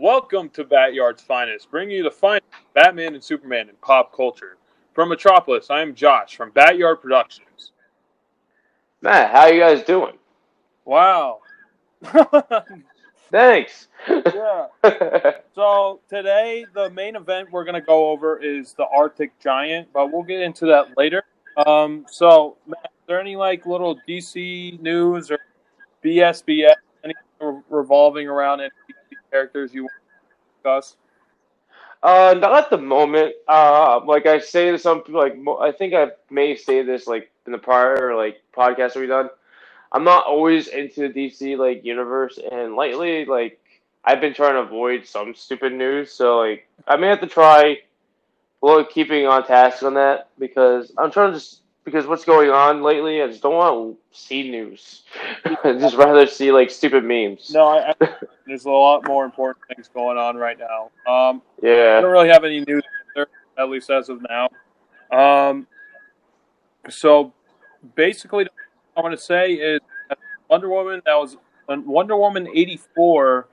[0.00, 4.56] Welcome to Batyard's Finest, bringing you the finest Batman and Superman in pop culture.
[4.94, 7.72] From Metropolis, I am Josh from Batyard Productions.
[9.02, 10.14] Matt, how you guys doing?
[10.86, 11.40] Wow.
[13.30, 13.88] Thanks.
[14.08, 14.68] yeah.
[15.54, 20.10] So today, the main event we're going to go over is the Arctic Giant, but
[20.10, 21.24] we'll get into that later.
[21.66, 25.40] Um, so, Matt, is there any like little DC news or
[26.02, 28.89] BSBS, anything revolving around DC
[29.30, 30.96] characters you want to discuss?
[32.02, 33.34] Uh, not at the moment.
[33.46, 37.30] Uh, like I say to some people, like I think I may say this like
[37.46, 39.28] in the prior like podcast we done.
[39.92, 43.60] I'm not always into the DC like universe, and lately like
[44.04, 46.12] I've been trying to avoid some stupid news.
[46.12, 47.78] So like I may have to try,
[48.62, 52.82] well, keeping on task on that because I'm trying to just because what's going on
[52.82, 55.02] lately, I just don't want to see news.
[55.64, 57.50] I just rather see like stupid memes.
[57.50, 58.08] No, I, I,
[58.46, 60.90] there's a lot more important things going on right now.
[61.12, 62.82] Um, yeah, I don't really have any news,
[63.14, 63.26] there,
[63.58, 64.48] at least as of now.
[65.10, 65.66] Um,
[66.88, 67.32] so
[67.94, 68.52] basically, what
[68.96, 69.80] I want to say is
[70.48, 71.36] Wonder Woman that was
[71.68, 73.48] uh, Wonder Woman eighty four,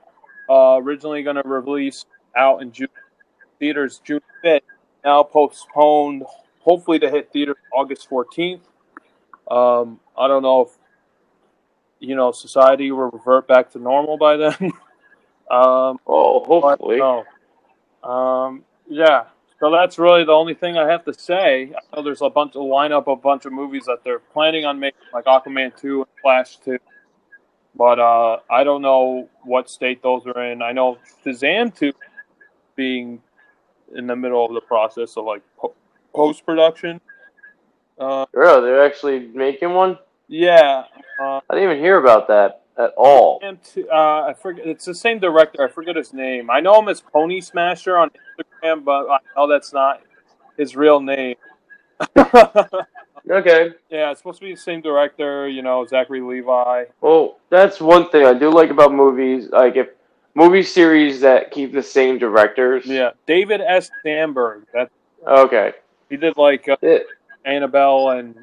[0.48, 2.04] uh, originally going to release
[2.36, 2.88] out in June
[3.58, 4.62] theaters June fifth,
[5.04, 6.24] now postponed,
[6.68, 8.62] hopefully to hit theaters August fourteenth.
[9.50, 10.70] Um, I don't know if
[12.00, 14.54] you know society will revert back to normal by then.
[15.50, 16.98] um, Oh, but hopefully.
[16.98, 17.24] no.
[18.08, 19.24] Um, yeah.
[19.60, 21.72] So that's really the only thing I have to say.
[21.74, 24.78] I know there's a bunch of lineup, a bunch of movies that they're planning on
[24.78, 26.78] making, like Aquaman two and Flash two.
[27.74, 30.62] But uh, I don't know what state those are in.
[30.62, 31.92] I know Shazam two
[32.76, 33.20] being
[33.96, 35.42] in the middle of the process of like
[36.18, 37.00] post production.
[37.98, 39.98] Uh, Really, they're actually making one.
[40.28, 40.84] yeah.
[41.20, 43.40] Uh, I didn't even hear about that at all.
[43.40, 43.94] Shazam 2, uh,
[44.28, 44.66] I forget.
[44.66, 45.64] It's the same director.
[45.64, 46.48] I forget his name.
[46.50, 50.00] I know him as Pony Smasher on Instagram, but I know that's not
[50.56, 51.36] his real name.
[53.30, 53.72] Okay.
[53.90, 55.48] yeah, it's supposed to be the same director.
[55.48, 56.84] You know, Zachary Levi.
[57.02, 59.50] Well, that's one thing I do like about movies.
[59.50, 59.88] Like if
[60.34, 62.86] movie series that keep the same directors.
[62.86, 63.90] Yeah, David F.
[64.02, 64.64] Sandberg.
[64.72, 64.88] That
[65.26, 65.72] Okay.
[66.08, 67.06] He did like uh, It,
[67.44, 68.34] Annabelle and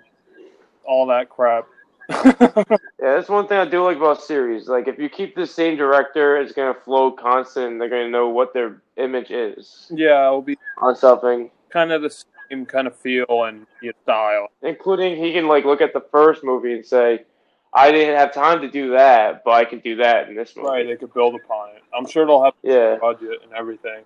[0.85, 1.67] all that crap.
[2.09, 4.67] yeah, that's one thing I do like about series.
[4.67, 7.73] Like if you keep the same director, it's gonna flow constant.
[7.73, 11.49] And they're gonna know what their image is yeah, it'll be on something.
[11.69, 12.09] kind of the
[12.49, 13.65] same kind of feel and
[14.03, 14.49] style.
[14.61, 17.25] Including he can like look at the first movie and say,
[17.73, 20.69] "I didn't have time to do that, but I can do that in this movie."
[20.69, 21.81] Right, they could build upon it.
[21.97, 22.97] I'm sure they'll have Yeah.
[23.01, 24.03] budget and everything.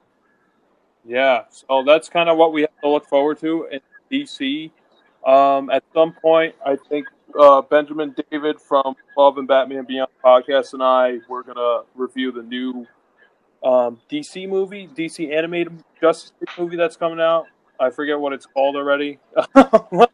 [1.10, 3.80] Yeah, so that's kind of what we have to look forward to in
[4.12, 4.70] DC.
[5.26, 10.74] Um, at some point, I think uh, Benjamin David from Love and Batman Beyond podcast
[10.74, 12.86] and I we're gonna review the new
[13.64, 17.48] um, DC movie, DC animated Justice League movie that's coming out.
[17.80, 19.18] I forget what it's called already.
[19.56, 20.08] oh my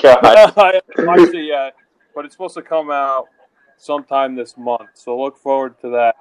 [0.00, 0.24] god.
[0.24, 1.74] I haven't watched it yet,
[2.14, 3.26] but it's supposed to come out
[3.76, 4.90] sometime this month.
[4.94, 6.14] So look forward to that.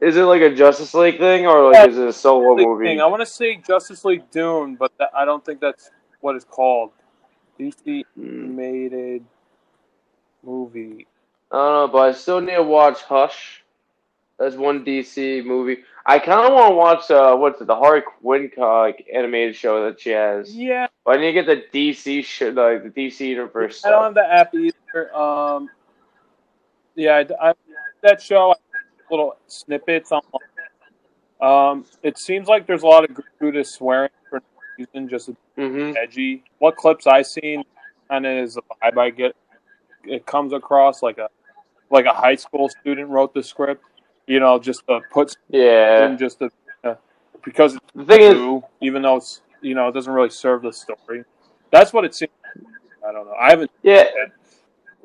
[0.00, 2.84] Is it like a Justice League thing or like is it a solo League movie?
[2.86, 3.00] thing.
[3.00, 6.44] I want to say Justice League Dune, but that, I don't think that's what it's
[6.44, 6.92] called.
[7.58, 8.44] DC Hmm.
[8.44, 9.24] animated
[10.42, 11.06] movie.
[11.50, 13.64] I don't know, but I still need to watch Hush.
[14.38, 15.78] That's one DC movie.
[16.06, 19.56] I kind of want to watch uh, what's it, the Harley Quinn uh, like, animated
[19.56, 20.54] show that she has.
[20.54, 24.14] Yeah, But I need to get the DC shit, like the DC universe I don't
[24.14, 24.14] stuff.
[24.14, 24.54] have the app
[24.94, 25.14] either.
[25.16, 25.68] Um,
[26.94, 27.54] yeah, I, I-
[28.02, 28.54] that show
[29.10, 30.22] little snippets on.
[31.40, 35.92] Um, it seems like there's a lot of gratuitous swearing for no reason, just hmm
[35.96, 36.42] edgy.
[36.58, 37.64] What clips I've seen
[38.08, 39.36] kind of is the vibe I get.
[40.04, 41.28] It comes across like a
[41.90, 43.84] like a high school student wrote the script.
[44.26, 46.04] You know, just to put Yeah.
[46.06, 46.50] in just to,
[46.84, 46.96] uh,
[47.44, 51.24] because The thing is, even though it's you know it doesn't really serve the story.
[51.70, 52.30] That's what it seems.
[53.06, 53.34] I don't know.
[53.40, 53.70] I haven't.
[53.82, 54.04] yeah.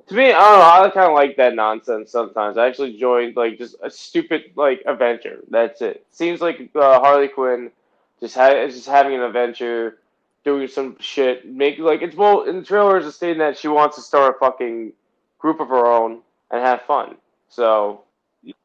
[0.08, 0.88] To me, I don't know.
[0.88, 2.58] I kind of like that nonsense sometimes.
[2.58, 5.40] I actually joined like just a stupid like adventure.
[5.50, 6.06] That's it.
[6.12, 7.72] Seems like uh, Harley Quinn
[8.20, 10.00] just ha- is just having an adventure,
[10.44, 11.46] doing some shit.
[11.48, 13.06] Make like it's well in the trailers.
[13.06, 14.92] It's stating that she wants to start a fucking
[15.40, 16.22] group of her own
[16.52, 17.16] and have fun.
[17.50, 18.02] So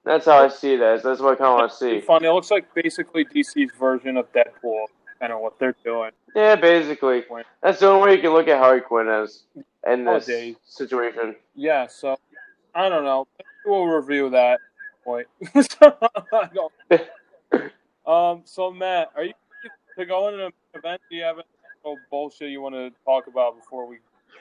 [0.05, 1.03] that's how I see it as.
[1.03, 1.91] That's what I kind of want to see.
[1.97, 2.27] It's funny.
[2.27, 4.87] It looks like basically DC's version of Deadpool.
[5.21, 6.11] Kind of what they're doing.
[6.35, 7.25] Yeah, basically.
[7.61, 9.43] That's the only way you can look at Harley Quinn as
[9.93, 10.57] in this Nowadays.
[10.65, 11.37] situation.
[11.55, 11.87] Yeah.
[11.87, 12.17] So
[12.75, 13.27] I don't know.
[13.65, 14.61] We'll review that.
[15.05, 15.27] Point.
[18.07, 18.41] Um.
[18.47, 19.35] So Matt, are you
[19.99, 21.03] to go in an event?
[21.11, 23.99] Do you have any bullshit you want to talk about before we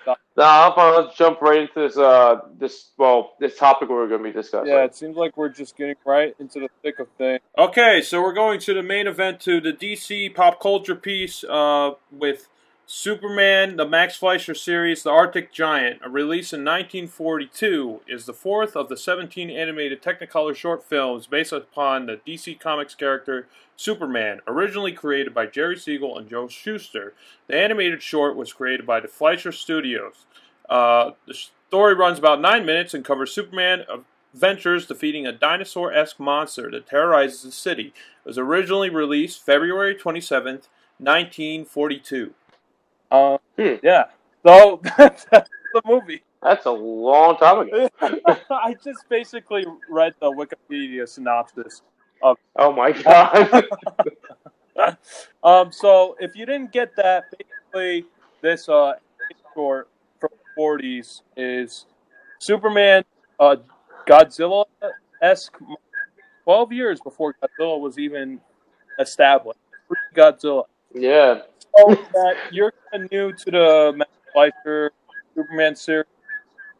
[0.08, 0.20] stop.
[0.36, 1.04] Nah, I'm fine.
[1.04, 1.98] Let's jump right into this.
[1.98, 4.72] Uh, this well, this topic we're going to be discussing.
[4.72, 7.42] Yeah, it seems like we're just getting right into the thick of things.
[7.58, 11.92] Okay, so we're going to the main event to the DC pop culture piece uh,
[12.12, 12.48] with
[12.90, 18.78] Superman, the Max Fleischer series, The Arctic Giant, a release in 1942, is the fourth
[18.78, 23.46] of the 17 animated Technicolor short films based upon the DC Comics character
[23.76, 27.14] Superman, originally created by Jerry Siegel and Joe Shuster.
[27.48, 30.26] The animated short was created by the Fleischer Studios.
[30.70, 33.84] Uh, the story runs about nine minutes and covers Superman
[34.34, 37.88] adventures defeating a dinosaur-esque monster that terrorizes the city.
[38.24, 40.62] It was originally released February 27,
[41.00, 42.34] 1942.
[43.12, 43.76] Uh, Hmm.
[43.84, 44.06] Yeah.
[44.46, 45.46] So that's the
[45.86, 46.24] movie.
[46.44, 47.90] That's a long time ago.
[48.52, 51.82] I just basically read the Wikipedia synopsis.
[52.24, 52.38] Of.
[52.58, 53.66] Oh my god.
[55.44, 58.06] Um, so if you didn't get that, basically
[58.42, 58.94] this uh
[59.54, 59.90] short
[60.20, 61.86] from the 40s is
[62.40, 63.04] Superman,
[63.40, 63.58] uh,
[64.08, 64.66] Godzilla
[65.22, 65.58] esque,
[66.46, 68.42] 12 years before Godzilla was even
[69.00, 69.60] established.
[70.16, 70.66] Godzilla.
[70.94, 71.42] yeah.
[71.78, 74.92] So that you're kind of new to the Max Fleischer
[75.36, 76.08] Superman series.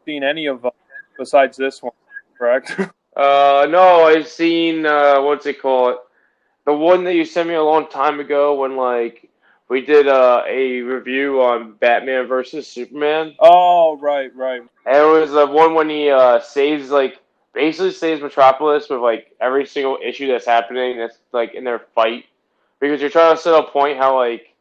[0.06, 0.72] Seen any of them
[1.18, 1.94] besides this one,
[2.38, 2.80] correct?
[3.18, 5.96] Uh, no, I've seen uh, what's it called?
[6.68, 9.28] The one that you sent me a long time ago when like
[9.70, 13.34] we did uh, a review on Batman versus Superman.
[13.40, 14.62] oh, right, right.
[14.86, 17.20] And it was the one when he uh, saves like
[17.56, 22.26] basically saves Metropolis with like every single issue that's happening that's like in their fight
[22.80, 24.54] because you're trying to set a point how like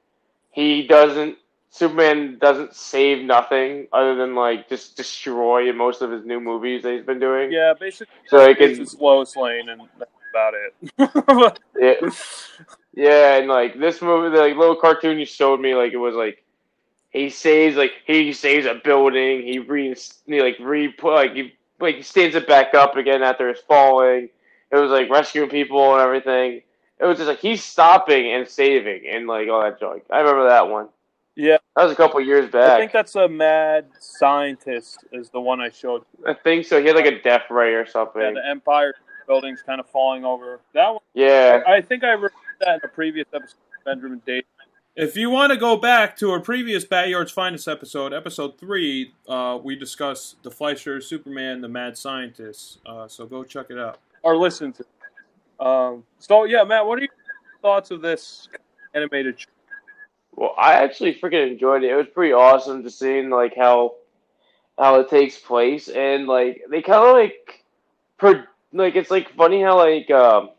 [0.57, 1.37] he doesn't
[1.69, 6.83] Superman doesn't save nothing other than like just destroy in most of his new movies
[6.83, 7.53] that he's been doing.
[7.53, 11.59] Yeah, basically, So like it's just Lois Lane, and that's about it.
[11.79, 12.11] yeah,
[12.95, 16.15] yeah, and like this movie, the like, little cartoon you showed me, like it was
[16.15, 16.43] like
[17.11, 19.95] he saves like he saves a building, he re
[20.27, 24.31] he, like re like he like he stands it back up again after it's falling.
[24.73, 26.63] It was like rescuing people and everything.
[27.01, 30.05] It was just like he's stopping and saving and like all that junk.
[30.11, 30.89] I remember that one.
[31.35, 31.59] Yeah.
[31.77, 32.71] That was a couple years back.
[32.73, 36.03] I think that's a mad scientist is the one I showed.
[36.27, 36.81] I think so.
[36.81, 38.23] He had like a death ray or something.
[38.23, 38.95] Yeah, the Empire
[39.27, 40.61] building's kind of falling over.
[40.75, 41.63] That one, Yeah.
[41.67, 44.45] I think I read that in a previous episode of Benjamin Davis.
[44.95, 49.13] If you want to go back to our previous Bat Yard's Finest episode, episode three,
[49.29, 52.79] uh, we discussed the Fleischer, Superman, the Mad Scientist.
[52.87, 53.99] Uh, so go check it out.
[54.23, 54.85] or listen to.
[55.59, 57.11] Um, so yeah, Matt, what are your
[57.63, 58.49] thoughts of this
[58.95, 59.41] animated?
[59.41, 59.49] Show?
[60.33, 61.91] Well, I actually freaking enjoyed it.
[61.91, 63.95] It was pretty awesome to seeing like how
[64.79, 67.65] how it takes place and like they kind of like
[68.19, 70.51] per like it's like funny how like um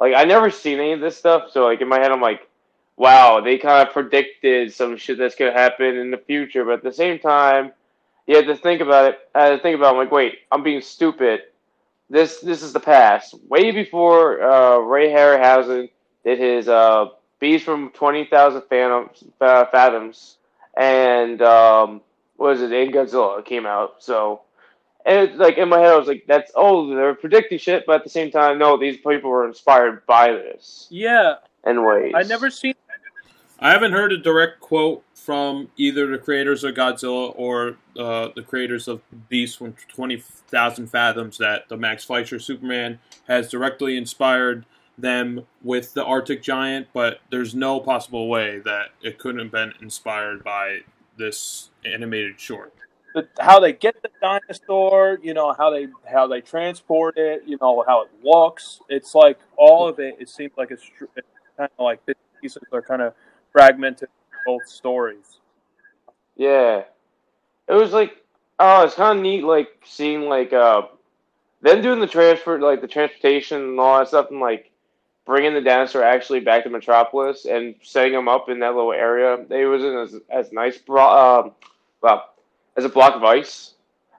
[0.00, 2.48] like I never seen any of this stuff, so like in my head I'm like,
[2.96, 6.82] wow, they kind of predicted some shit that's gonna happen in the future, but at
[6.82, 7.72] the same time,
[8.26, 9.18] you have to think about it.
[9.34, 9.88] I had to think about.
[9.88, 11.42] It, I'm like, wait, I'm being stupid.
[12.08, 15.90] This this is the past, way before uh, Ray Harryhausen
[16.24, 17.06] did his uh,
[17.40, 20.36] Beast from Twenty Thousand Fathoms, Fathoms,
[20.76, 22.00] and um,
[22.36, 22.70] what was it?
[22.72, 23.96] And Godzilla came out.
[23.98, 24.42] So,
[25.04, 27.96] and it's like in my head, I was like, "That's oh, they're predicting shit," but
[27.96, 31.34] at the same time, no, these people were inspired by this Yeah,
[31.66, 32.12] in ways.
[32.14, 32.74] I never seen.
[33.58, 38.42] I haven't heard a direct quote from either the creators of Godzilla or uh, the
[38.42, 44.66] creators of Beast from 20,000 Fathoms that the Max Fleischer Superman has directly inspired
[44.98, 49.72] them with the Arctic Giant, but there's no possible way that it couldn't have been
[49.80, 50.80] inspired by
[51.16, 52.74] this animated short.
[53.40, 57.82] how they get the dinosaur, you know, how they how they transport it, you know,
[57.86, 58.80] how it walks.
[58.90, 60.16] It's like all of it.
[60.20, 60.84] It seems like it's,
[61.56, 62.00] kind of like
[62.40, 63.14] pieces are kind of
[63.56, 64.10] fragmented
[64.44, 65.38] both stories.
[66.36, 66.82] Yeah,
[67.66, 68.22] it was like
[68.58, 70.82] oh, it's kind of neat, like seeing like uh
[71.62, 74.70] them doing the transfer, like the transportation and all that stuff, and like
[75.24, 79.38] bringing the dinosaur actually back to Metropolis and setting them up in that little area.
[79.48, 81.52] It wasn't as as nice, bro- um,
[82.02, 82.34] well,
[82.76, 83.72] as a block of ice,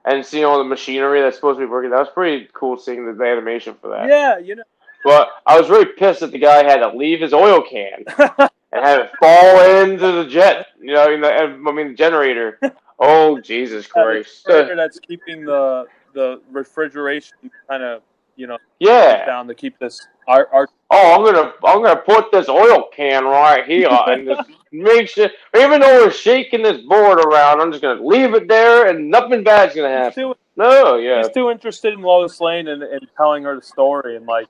[0.04, 1.90] and seeing all the machinery that's supposed to be working.
[1.90, 4.08] That was pretty cool seeing the, the animation for that.
[4.08, 4.64] Yeah, you know.
[5.04, 8.04] But I was really pissed that the guy had to leave his oil can
[8.72, 10.66] and have it fall into the jet.
[10.80, 12.58] You know, in the, I mean the generator.
[13.00, 14.44] Oh Jesus Christ!
[14.48, 17.36] that's keeping the the refrigeration
[17.70, 18.02] kind of
[18.34, 19.24] you know Yeah.
[19.24, 23.24] down to keep this our, our Oh, I'm gonna I'm gonna put this oil can
[23.24, 25.28] right here and just make sure.
[25.56, 29.44] Even though we're shaking this board around, I'm just gonna leave it there and nothing
[29.44, 30.22] bad's gonna happen.
[30.22, 34.16] too, No, yeah, he's too interested in Lois Lane and, and telling her the story
[34.16, 34.48] and like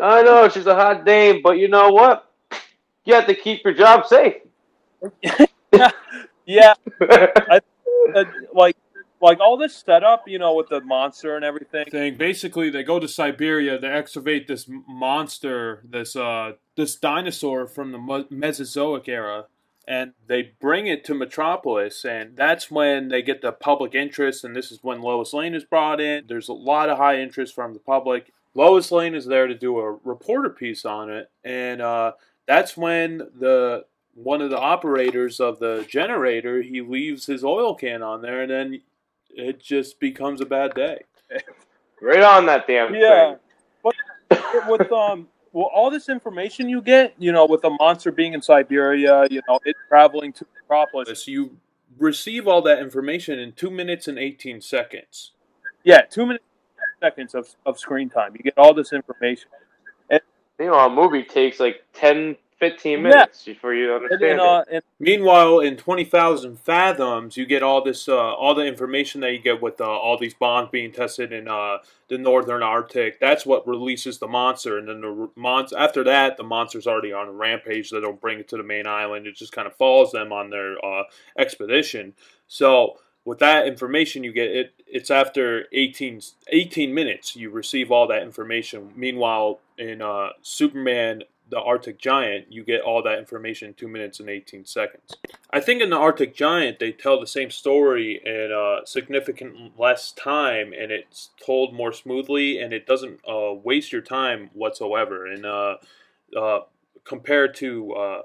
[0.00, 2.25] I know she's a hot dame, but you know what?
[3.06, 4.42] You have to keep your job safe.
[6.46, 6.74] yeah
[7.10, 8.76] uh, like
[9.20, 11.86] like all this setup, you know, with the monster and everything.
[11.86, 12.16] thing.
[12.16, 13.78] Basically, they go to Siberia.
[13.78, 19.46] to excavate this monster, this uh, this dinosaur from the Mesozoic era,
[19.88, 22.04] and they bring it to Metropolis.
[22.04, 24.44] And that's when they get the public interest.
[24.44, 26.24] And this is when Lois Lane is brought in.
[26.28, 28.32] There's a lot of high interest from the public.
[28.54, 32.12] Lois Lane is there to do a reporter piece on it, and uh,
[32.46, 33.84] that's when the
[34.14, 38.50] one of the operators of the generator he leaves his oil can on there, and
[38.50, 38.82] then
[39.30, 41.02] it just becomes a bad day.
[42.00, 43.38] Right on that damn Yeah, thing.
[43.82, 43.94] but
[44.68, 48.42] with um, well, all this information you get, you know, with the monster being in
[48.42, 51.26] Siberia, you know, it traveling to Metropolis.
[51.26, 51.56] You
[51.98, 55.32] receive all that information in two minutes and 18 seconds.
[55.84, 56.44] Yeah, two minutes,
[57.02, 58.34] seconds of, of screen time.
[58.36, 59.48] You get all this information.
[60.58, 63.02] You know, a movie takes like 10, 15 Yeah.
[63.02, 68.08] minutes before you understand and, uh, and Meanwhile, in 20,000 fathoms, you get all this,
[68.08, 71.48] uh, all the information that you get with uh, all these bombs being tested in
[71.48, 73.20] uh, the northern Arctic.
[73.20, 77.28] That's what releases the monster, and then the mon- after that, the monster's already on
[77.28, 77.90] a rampage.
[77.90, 79.26] They don't bring it to the main island.
[79.26, 81.02] It just kind of follows them on their uh,
[81.36, 82.14] expedition.
[82.46, 88.06] So with that information you get it it's after 18, 18 minutes you receive all
[88.06, 88.92] that information.
[88.96, 94.20] Meanwhile in uh, superman the arctic giant you get all that information in 2 minutes
[94.20, 95.16] and 18 seconds.
[95.50, 100.12] I think in the arctic giant they tell the same story in uh, significant less
[100.12, 105.26] time and it's told more smoothly and it doesn't uh, waste your time whatsoever.
[105.26, 105.76] And uh,
[106.36, 106.60] uh,
[107.04, 108.22] compared to uh,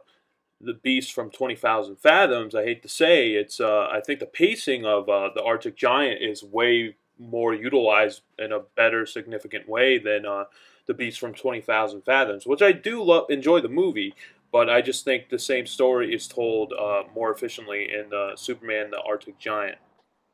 [0.64, 4.86] the beast from 20,000 fathoms, I hate to say, it's uh, I think the pacing
[4.86, 10.26] of uh, the Arctic Giant is way more utilized in a better, significant way than
[10.26, 10.46] uh,
[10.88, 14.14] the beast from 20,000 fathoms, which I do love, enjoy the movie,
[14.52, 18.92] but I just think the same story is told uh, more efficiently in uh, Superman,
[18.92, 19.78] the Arctic Giant.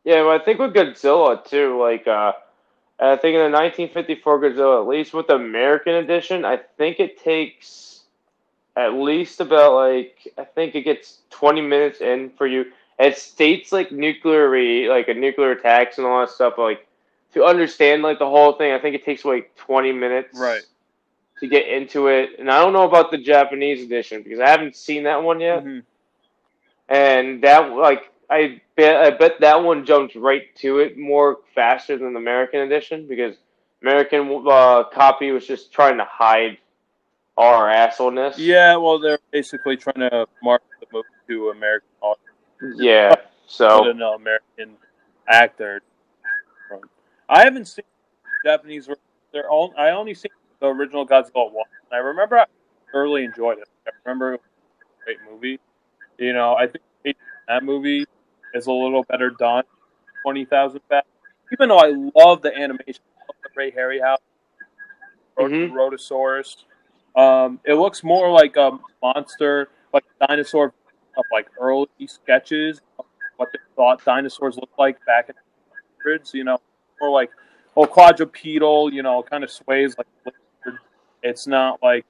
[0.04, 2.32] Yeah, well, I think with Godzilla too, like uh,
[3.00, 7.22] I think in the 1954 Godzilla, at least with the American edition, I think it
[7.22, 7.97] takes
[8.78, 12.66] at least about like I think it gets 20 minutes in for you.
[13.00, 16.54] It states like nuclear, re- like a nuclear attacks and all that stuff.
[16.58, 16.88] Like
[17.34, 20.62] to understand like the whole thing, I think it takes like 20 minutes, Right.
[21.40, 22.32] to get into it.
[22.40, 25.64] And I don't know about the Japanese edition because I haven't seen that one yet.
[25.64, 25.84] Mhm.
[26.90, 31.98] and that like I bet I bet that one jumps right to it more faster
[31.98, 33.36] than the American edition because
[33.82, 36.58] American uh, copy was just trying to hide
[37.38, 38.36] our assholeness.
[38.38, 43.14] yeah, well, they're basically trying to market the movie to American audience, yeah.
[43.46, 44.76] So an American
[45.28, 45.82] actor.
[47.30, 47.84] I haven't seen
[48.46, 48.90] Japanese.
[49.34, 51.66] They're all, I only seen the original Godzilla one.
[51.92, 52.46] I remember I
[52.92, 53.68] thoroughly enjoyed it.
[53.86, 55.60] I remember it was a great movie.
[56.18, 57.18] You know, I think
[57.48, 58.06] that movie
[58.54, 59.64] is a little better done.
[60.24, 61.06] Twenty thousand fat.
[61.54, 64.18] Even though I love the animation, I love the Ray Harryhausen,
[65.38, 65.72] Mhm.
[65.72, 66.64] Rhedosaurus.
[67.18, 70.66] Um, it looks more like a monster, like a dinosaur
[71.18, 73.06] of like early sketches of
[73.38, 76.34] what they thought dinosaurs looked like back in the hundreds.
[76.34, 76.60] You know,
[77.02, 77.32] more like
[77.76, 78.94] oh quadrupedal.
[78.94, 80.80] You know, kind of sways like lizard.
[81.24, 82.06] It's not like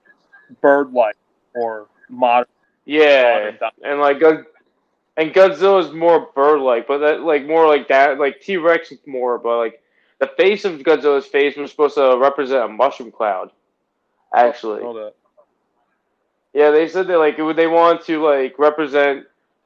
[0.62, 1.16] bird-like
[1.56, 2.48] or modern.
[2.86, 4.46] yeah, modern and like God,
[5.16, 8.20] and Godzilla is more bird-like, but that like more like that.
[8.20, 9.82] Like T Rex is more, but like
[10.20, 13.52] the face of Godzilla's face was supposed to represent a mushroom cloud.
[14.34, 15.14] Actually, Hold.
[16.54, 19.26] Yeah, they said that like would- they want to like represent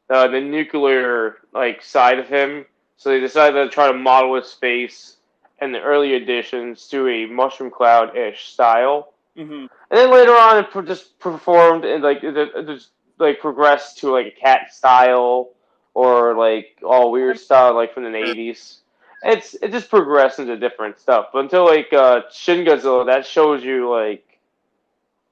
[0.09, 2.65] uh, the nuclear like side of him,
[2.97, 5.17] so they decided to try to model his face
[5.61, 10.57] in the early editions to a mushroom cloud ish style, hmm and then later on
[10.57, 12.89] it pro- just performed and like it, it just
[13.19, 15.49] like progressed to like a cat style
[15.93, 18.79] or like all weird style like from the eighties.
[19.23, 23.63] It's it just progressed into different stuff, but until like uh, Shin Godzilla, that shows
[23.63, 24.25] you like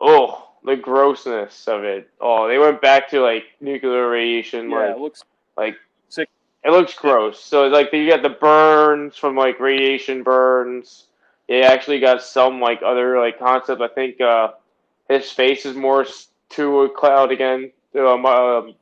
[0.02, 2.10] oh the grossness of it.
[2.20, 5.24] Oh, they went back to like nuclear radiation, Yeah, like it looks
[5.58, 5.76] like
[6.10, 6.30] Sick.
[6.64, 7.44] it looks gross.
[7.44, 11.06] So like you got the burns from like radiation burns.
[11.48, 13.82] They actually got some like other like concept.
[13.82, 14.50] I think uh,
[15.08, 16.06] his face is more
[16.50, 18.76] to a cloud again, to a, um,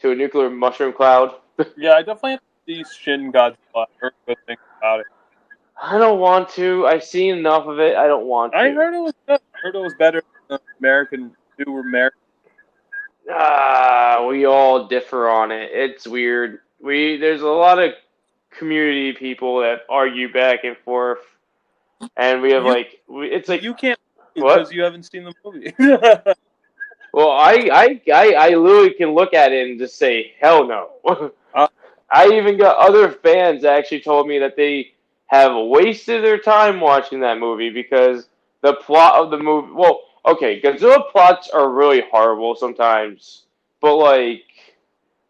[0.00, 1.34] to a nuclear mushroom cloud.
[1.76, 1.92] yeah.
[1.92, 3.86] I definitely have to see Shin Godzilla.
[3.98, 5.06] Heard good things about it.
[5.82, 6.86] I don't want to.
[6.86, 7.96] I've seen enough of it.
[7.96, 8.58] I don't want to.
[8.58, 9.40] I heard it was good.
[9.54, 10.22] I heard it was better
[10.78, 12.18] American new American.
[13.30, 15.70] Ah, we all differ on it.
[15.72, 16.60] It's weird.
[16.80, 17.92] We there's a lot of
[18.50, 21.20] community people that argue back and forth,
[22.16, 23.98] and we have You- like we, it's like you can't
[24.34, 24.56] What?
[24.56, 25.72] because you haven't seen the movie.
[27.12, 30.90] well, I I I I literally can look at it and just say hell no.
[32.12, 34.94] I even got other fans that actually told me that they
[35.28, 38.28] have wasted their time watching that movie because
[38.62, 39.72] the plot of the movie.
[39.72, 43.44] Well, okay, Godzilla plots are really horrible sometimes,
[43.80, 44.44] but like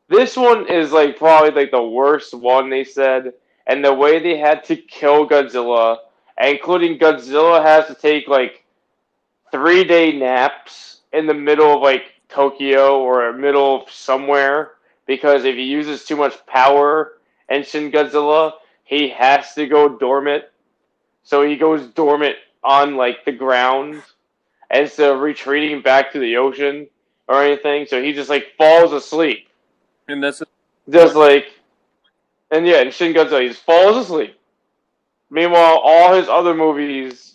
[0.09, 3.33] this one is like probably like the worst one they said,
[3.67, 5.99] and the way they had to kill Godzilla,
[6.41, 8.65] including Godzilla has to take like
[9.53, 14.73] three day naps in the middle of like Tokyo or middle of somewhere
[15.07, 17.15] because if he uses too much power
[17.49, 18.53] in Shin Godzilla,
[18.85, 20.45] he has to go dormant.
[21.23, 24.03] So he goes dormant on like the ground
[24.71, 26.87] instead of retreating back to the ocean
[27.29, 27.87] or anything.
[27.87, 29.49] So he just like falls asleep.
[30.09, 30.49] And that's is
[30.91, 31.47] Just like
[32.51, 34.37] and yeah, and Shin Godzilla, he just falls asleep.
[35.31, 37.35] Meanwhile, all his other movies,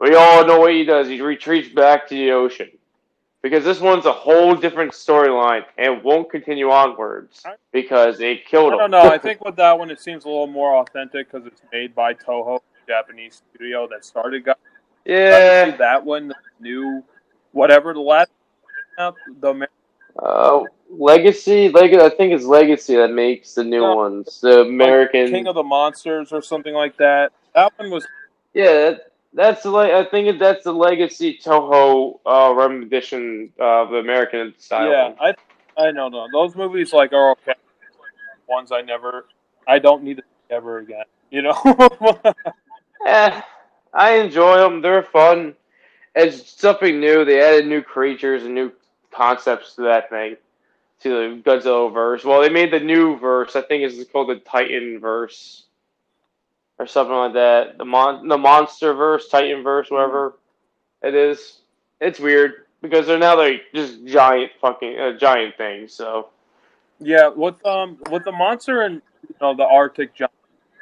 [0.00, 1.08] we all know what he does.
[1.08, 2.70] He retreats back to the ocean.
[3.42, 8.76] Because this one's a whole different storyline and won't continue onwards because they killed I
[8.76, 8.78] him.
[8.78, 9.10] don't know.
[9.10, 12.14] I think with that one, it seems a little more authentic because it's made by
[12.14, 14.44] Toho, the Japanese studio that started.
[14.46, 14.58] Got
[15.04, 15.76] yeah.
[15.76, 17.02] that one, the new
[17.52, 18.30] whatever the last
[19.40, 19.68] the
[20.18, 23.96] Uh, Legacy, Leg- I think it's Legacy that makes the new No.
[23.96, 24.40] ones.
[24.40, 25.28] The American.
[25.28, 27.32] King of the Monsters or something like that.
[27.54, 28.06] That one was
[28.52, 29.70] yeah, that, that's the.
[29.70, 34.90] le- I think that's the Legacy Toho uh, rendition of the American style.
[34.90, 35.08] yeah.
[35.08, 35.34] one.
[35.76, 36.28] I I don't know.
[36.32, 37.54] Those movies like are okay.
[38.46, 39.26] Ones I never,
[39.66, 41.04] I don't need to ever again.
[41.30, 41.54] You know.
[43.06, 43.40] Eh,
[43.94, 44.82] I enjoy them.
[44.82, 45.54] They're fun.
[46.14, 47.24] It's something new.
[47.24, 48.72] They added new creatures and new
[49.12, 50.36] concepts to that thing,
[51.02, 52.24] to the Godzilla verse.
[52.24, 53.56] Well, they made the new verse.
[53.56, 55.64] I think it's called the Titan verse,
[56.78, 57.78] or something like that.
[57.78, 60.36] The mon, the monster verse, Titan verse, whatever
[61.02, 61.58] it is.
[62.00, 65.92] It's weird because they're now like just giant fucking uh, giant things.
[65.94, 66.30] So
[67.00, 70.32] Yeah, with um with the monster and you know the Arctic giant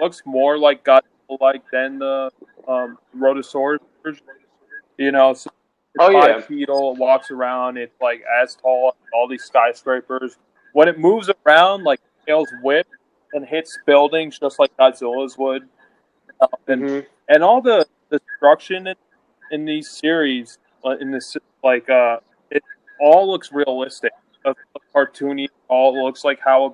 [0.00, 1.02] looks more like Godzilla
[1.40, 2.30] like than the
[2.68, 3.78] um Rhedosaurus.
[4.98, 5.50] You know, so
[5.98, 6.38] Oh, yeah.
[6.38, 10.36] bipedal, it walks around, it's like as tall as all these skyscrapers.
[10.72, 12.86] When it moves around, like tails whip
[13.34, 15.68] and hits buildings just like Godzilla's would.
[16.40, 17.06] Uh, and mhm.
[17.28, 18.96] and all the destruction in,
[19.50, 22.18] in these series, uh, in this like uh,
[22.50, 22.62] it
[23.00, 24.12] all looks realistic.
[24.44, 24.62] Looks
[24.94, 25.48] cartoony.
[25.68, 26.70] All looks like how a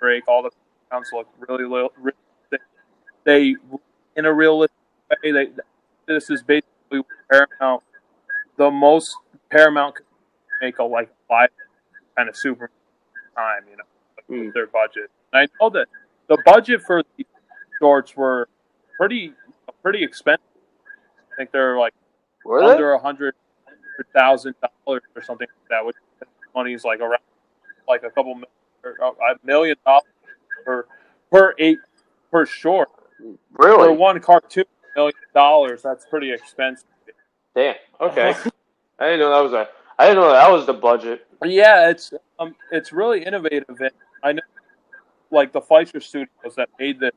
[0.00, 0.26] break.
[0.28, 0.50] All the
[0.90, 2.60] sounds look really li- realistic.
[3.24, 3.56] They
[4.16, 4.81] in a realistic
[5.22, 5.32] way.
[5.32, 5.50] They
[6.06, 7.82] this is basically Paramount.
[8.56, 9.16] The most
[9.50, 10.06] Paramount could
[10.60, 11.48] make a like live
[12.16, 12.70] kind of super
[13.36, 13.84] time, you know,
[14.16, 14.52] with Mm.
[14.54, 15.10] their budget.
[15.32, 15.88] And I know that
[16.28, 17.26] the budget for the
[17.78, 18.48] shorts were
[18.96, 19.32] pretty
[19.82, 20.44] pretty expensive.
[21.32, 21.94] I think they're like
[22.44, 23.34] Were under a hundred
[24.14, 25.96] thousand dollars or something like that, which
[26.54, 27.20] money is like around
[27.88, 28.48] like a couple million,
[28.84, 30.04] or a million dollars
[30.64, 30.86] per
[31.30, 31.78] per eight
[32.30, 32.88] per short
[33.52, 34.64] Really, for one cartoon.
[34.96, 35.82] Million dollars.
[35.82, 36.86] That's pretty expensive.
[37.54, 37.76] Damn.
[38.00, 38.34] Okay.
[38.98, 39.68] I didn't know that was a.
[39.98, 41.26] I didn't know that was the budget.
[41.44, 43.80] Yeah, it's um, it's really innovative.
[43.80, 43.90] And
[44.22, 44.42] I know,
[45.30, 47.12] like the Fleischer Studios that made the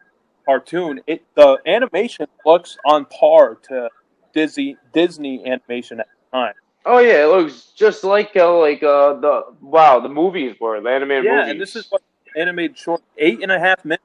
[0.46, 3.90] cartoon, it the animation looks on par to
[4.34, 6.54] Disney Disney animation at the time.
[6.86, 10.90] Oh yeah, it looks just like uh, like uh, the wow the movies were the
[10.90, 11.52] animated yeah, movies.
[11.52, 12.02] and this is what
[12.38, 14.04] animated short eight and a half minutes,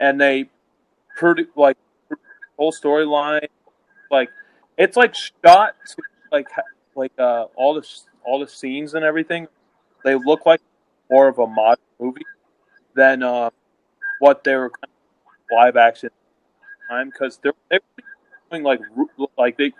[0.00, 0.48] and they
[1.16, 1.76] produce like
[2.58, 3.48] whole storyline,
[4.10, 4.30] like
[4.76, 6.48] it's like shot to like
[6.94, 7.86] like uh all the
[8.24, 9.48] all the scenes and everything.
[10.04, 10.60] They look like
[11.10, 12.26] more of a modern movie
[12.94, 13.50] than uh,
[14.18, 16.10] what they were kind of live action
[16.88, 18.04] time because they're they were
[18.50, 18.80] doing like
[19.36, 19.72] like they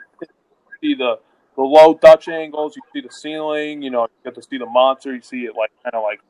[0.80, 1.18] see the
[1.56, 4.66] the low Dutch angles, you see the ceiling, you know, you get to see the
[4.66, 6.20] monster, you see it like kind of like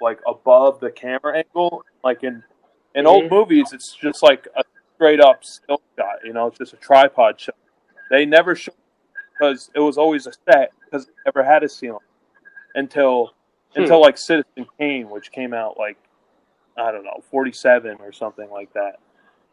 [0.00, 1.84] like above the camera angle.
[2.02, 2.42] Like in
[2.94, 3.30] in old Mhm.
[3.30, 4.62] movies, it's just like a
[4.96, 6.16] straight up still shot.
[6.24, 7.54] You know, it's just a tripod shot.
[8.10, 8.74] They never showed
[9.32, 12.00] because it was always a set because it never had a ceiling
[12.74, 13.32] until
[13.74, 13.82] Hmm.
[13.82, 15.98] until like Citizen Kane, which came out like
[16.78, 18.98] I don't know forty seven or something like that.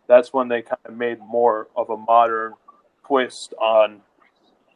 [0.08, 2.54] That's when they kind of made more of a modern
[3.06, 4.02] twist on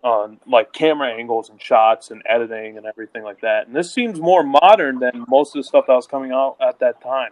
[0.03, 3.67] on like camera angles and shots and editing and everything like that.
[3.67, 6.79] And this seems more modern than most of the stuff that was coming out at
[6.79, 7.31] that time.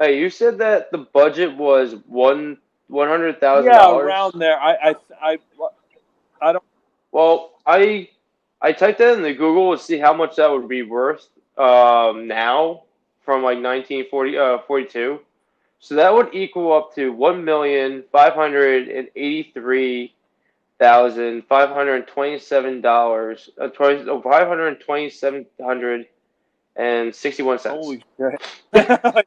[0.00, 4.58] Hey, you said that the budget was one one hundred thousand Yeah, around there.
[4.60, 5.38] I I I
[6.40, 6.64] I don't.
[7.12, 8.08] Well, I
[8.60, 12.26] I typed that in the Google to see how much that would be worth um,
[12.26, 12.82] now
[13.24, 15.20] from like 1940 uh, 42.
[15.80, 20.14] So that would equal up to one million five hundred and eighty three
[20.78, 23.50] thousand five hundred twenty seven dollars.
[23.60, 26.06] Uh, five hundred twenty seven hundred
[26.74, 27.74] and sixty-one cents.
[27.76, 29.26] Holy shit!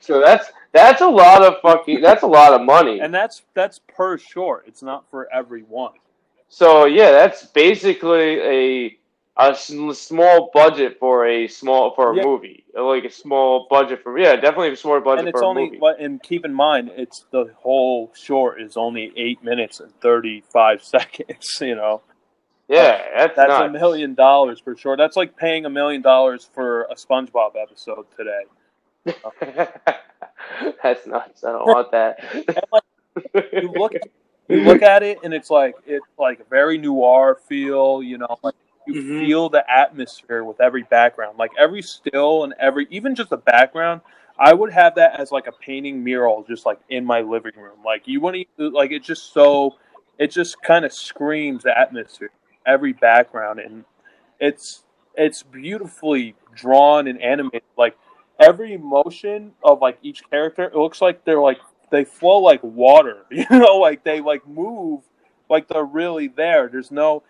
[0.00, 2.00] So that's that's a lot of fucking.
[2.00, 3.00] That's a lot of money.
[3.00, 4.64] and that's that's per short.
[4.66, 5.94] It's not for everyone.
[6.48, 8.98] So yeah, that's basically a
[9.40, 12.24] a small budget for a small for a Yeah.
[12.24, 15.46] movie, like a small budget for yeah, definitely a small budget and it's for a
[15.46, 20.82] only and keep in mind it's the whole short is only eight minutes and 35
[20.94, 22.02] seconds you know
[22.68, 26.82] yeah, that's, that's a million dollars for sure that's like paying a million dollars for
[26.90, 28.42] a spongebob episode today
[30.82, 31.44] that's nuts.
[31.44, 32.18] I don't want that.
[33.52, 34.02] you look at
[34.48, 38.38] you look at it and it's like it's like a very noir feel you know
[38.42, 38.58] like you
[38.88, 39.12] Mm-hmm.
[39.12, 39.26] Mhm.
[39.26, 44.00] feel the atmosphere with every background like every still and every even just the background
[44.38, 47.76] i would have that as like a painting mural just like in my living room
[47.84, 49.74] like you wouldn't even- like it's just so
[50.18, 52.30] it just kind of screams the atmosphere
[52.64, 53.84] every background and
[54.40, 54.84] it's
[55.16, 57.94] it's beautifully drawn and animated like
[58.38, 61.58] every emotion of like each character it looks like they're like
[61.90, 65.02] they flow like water you know like they like move
[65.50, 67.22] like they're really there there's no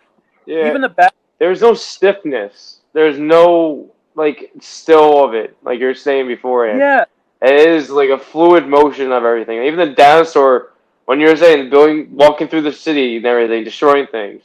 [0.46, 2.80] yeah, even the back there's no stiffness.
[2.92, 6.66] There's no like still of it, like you're saying before.
[6.66, 7.04] yeah
[7.40, 9.62] It is like a fluid motion of everything.
[9.62, 10.72] Even the dinosaur,
[11.04, 14.42] when you were saying going, walking through the city and everything, destroying things,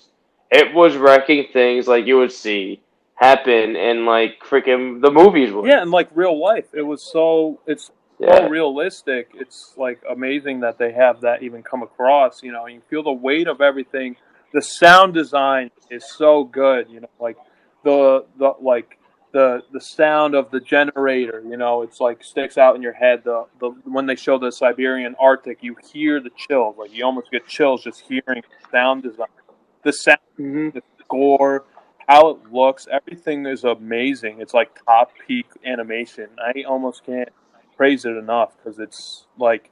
[0.51, 2.79] it was wrecking things like you would see
[3.15, 5.65] happen in like freaking the movies would.
[5.65, 6.67] yeah and like real life.
[6.73, 8.37] It was so it's yeah.
[8.37, 9.31] so realistic.
[9.35, 12.65] It's like amazing that they have that even come across you know.
[12.67, 14.15] You feel the weight of everything.
[14.53, 17.37] The sound design is so good you know like
[17.83, 18.97] the the like
[19.31, 23.23] the the sound of the generator you know it's like sticks out in your head.
[23.23, 26.75] The the when they show the siberian arctic you hear the chills.
[26.77, 29.27] Like you almost get chills just hearing the sound design.
[29.83, 31.65] The sound hmm the score,
[32.07, 34.41] how it looks, everything is amazing.
[34.41, 36.27] It's like top peak animation.
[36.39, 37.29] I almost can't
[37.77, 39.71] praise it enough because it's like,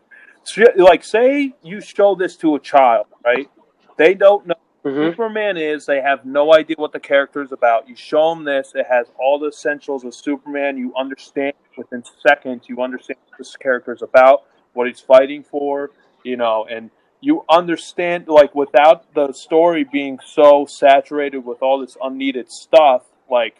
[0.77, 3.49] like say you show this to a child, right?
[3.97, 5.85] They don't know hmm who Superman is.
[5.85, 7.87] They have no idea what the character is about.
[7.87, 8.73] You show them this.
[8.75, 10.77] It has all the essentials of Superman.
[10.77, 12.65] You understand within seconds.
[12.67, 15.91] You understand what this character is about, what he's fighting for.
[16.23, 16.89] You know, and
[17.21, 23.57] you understand like without the story being so saturated with all this unneeded stuff, like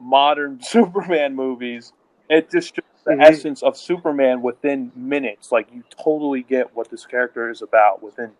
[0.00, 1.92] modern Superman movies.
[2.30, 3.22] It just shows the Mhm.
[3.24, 5.52] essence of Superman within minutes.
[5.52, 8.32] Like you totally get what this character is about within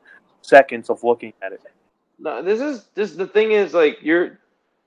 [0.43, 1.63] seconds of looking at it.
[2.19, 3.15] No, this is this.
[3.15, 4.39] The thing is, like you're.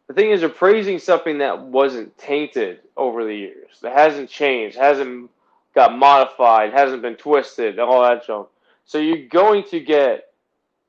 [0.07, 3.79] The thing is, you're praising something that wasn't tainted over the years.
[3.81, 5.29] That hasn't changed, hasn't
[5.75, 8.47] got modified, hasn't been twisted, all that junk.
[8.87, 10.27] So you're going to get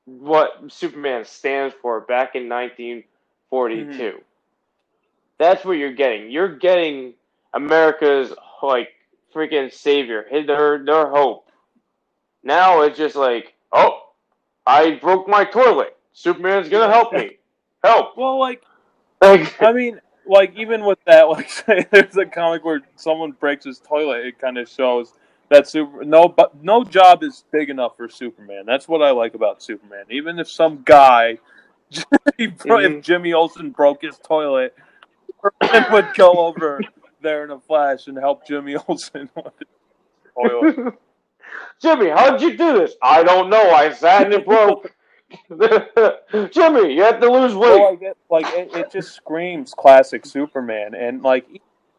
[0.05, 3.97] what Superman stands for back in 1942.
[3.97, 4.17] Mm-hmm.
[5.37, 6.31] That's what you're getting.
[6.31, 7.13] You're getting
[7.53, 8.33] America's
[8.63, 8.89] like
[9.33, 11.49] freaking savior, their their hope.
[12.43, 14.09] Now it's just like, oh,
[14.65, 15.95] I broke my toilet.
[16.13, 17.37] Superman's gonna help me.
[17.83, 18.17] Help!
[18.17, 18.63] Well, like
[19.21, 23.65] Like, I mean, like even with that, like say there's a comic where someone breaks
[23.65, 25.13] his toilet, it kind of shows
[25.49, 28.63] that super no but no job is big enough for Superman.
[28.65, 30.05] That's what I like about Superman.
[30.09, 31.37] Even if some guy,
[32.37, 34.75] if Jimmy Olsen broke his toilet,
[35.43, 36.81] Superman would go over
[37.21, 39.67] there in a flash and help Jimmy Olsen with his
[40.35, 40.95] toilet.
[41.81, 42.93] Jimmy, how'd you do this?
[43.01, 43.71] I don't know.
[43.71, 44.93] I sat and it broke.
[46.51, 47.69] Jimmy, you have to lose weight.
[47.79, 51.47] Well, like it, like it, it just screams classic Superman, and like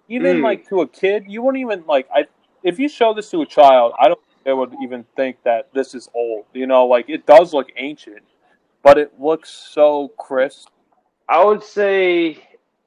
[0.09, 0.43] even Mm.
[0.43, 2.27] like to a kid, you wouldn't even like I.
[2.63, 5.69] If you show this to a child, I don't think they would even think that
[5.73, 6.45] this is old.
[6.53, 8.23] You know, like it does look ancient,
[8.83, 10.69] but it looks so crisp.
[11.29, 12.39] I would say,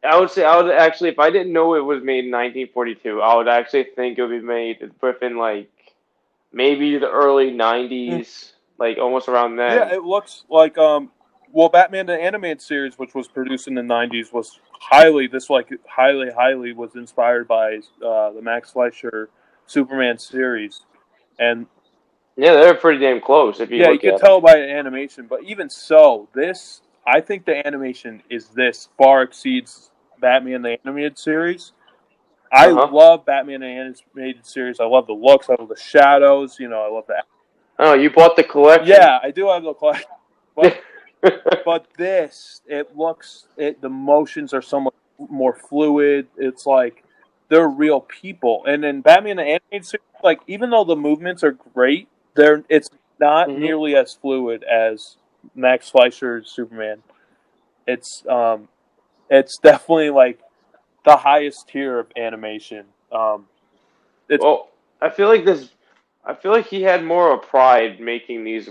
[0.03, 3.21] I would say, I would actually, if I didn't know it was made in 1942,
[3.21, 5.69] I would actually think it would be made within like
[6.51, 9.77] maybe the early 90s, like almost around then.
[9.77, 11.12] Yeah, it looks like um.
[11.55, 15.69] Well, Batman the animated series, which was produced in the '90s, was highly this like
[15.88, 19.29] highly highly was inspired by uh, the Max Fleischer
[19.73, 20.81] Superman series,
[21.39, 21.65] and
[22.38, 23.59] yeah, they're pretty damn close.
[23.59, 25.25] If you yeah, you can tell by the animation.
[25.27, 29.89] But even so, this I think the animation is this far exceeds
[30.21, 31.71] Batman the animated series.
[32.51, 32.88] I Uh-huh.
[32.91, 34.79] love Batman the animated series.
[34.79, 35.49] I love the looks.
[35.49, 36.59] I love the shadows.
[36.59, 37.25] You know, I love that.
[37.79, 38.88] Oh, you bought the collection.
[38.88, 40.07] Yeah, I do have the collection.
[40.55, 40.83] But
[41.65, 43.81] but this, it looks it.
[43.81, 46.27] The motions are so much more fluid.
[46.38, 47.02] It's like
[47.53, 48.63] they're real people.
[48.65, 52.89] And in Batman the animated series, like even though the movements are great, they're it's
[53.19, 53.59] not Mhm.
[53.59, 55.17] nearly as fluid as
[55.53, 57.03] Max Fleischer's Superman.
[57.85, 58.67] It's um,
[59.29, 60.39] it's definitely like
[61.05, 62.85] the highest tier of animation.
[63.11, 63.47] Um,
[64.27, 65.69] it's Well, I feel like this.
[66.25, 68.67] I feel like he had more of a pride making these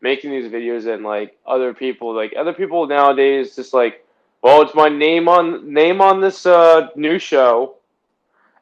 [0.00, 2.12] making these videos than like other people.
[2.14, 4.04] Like other people nowadays, just like,
[4.42, 7.77] well, it's my name on name on this uh, new show,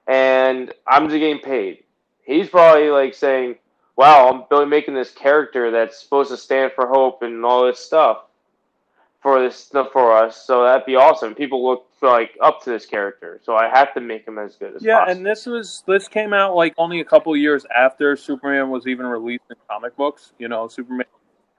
[0.06, 1.84] and I'm just getting paid.
[2.24, 3.56] He's probably like saying,
[3.96, 7.78] "Wow, I'm really making this character that's supposed to stand for hope and all this
[7.78, 8.24] stuff
[9.22, 11.34] for this stuff for us." So that'd be awesome.
[11.34, 14.76] People look like up to this character, so I have to make him as good
[14.76, 15.16] as yeah, possible.
[15.16, 19.06] and this was this came out like only a couple years after Superman was even
[19.06, 20.32] released in comic books.
[20.38, 21.06] You know, Superman.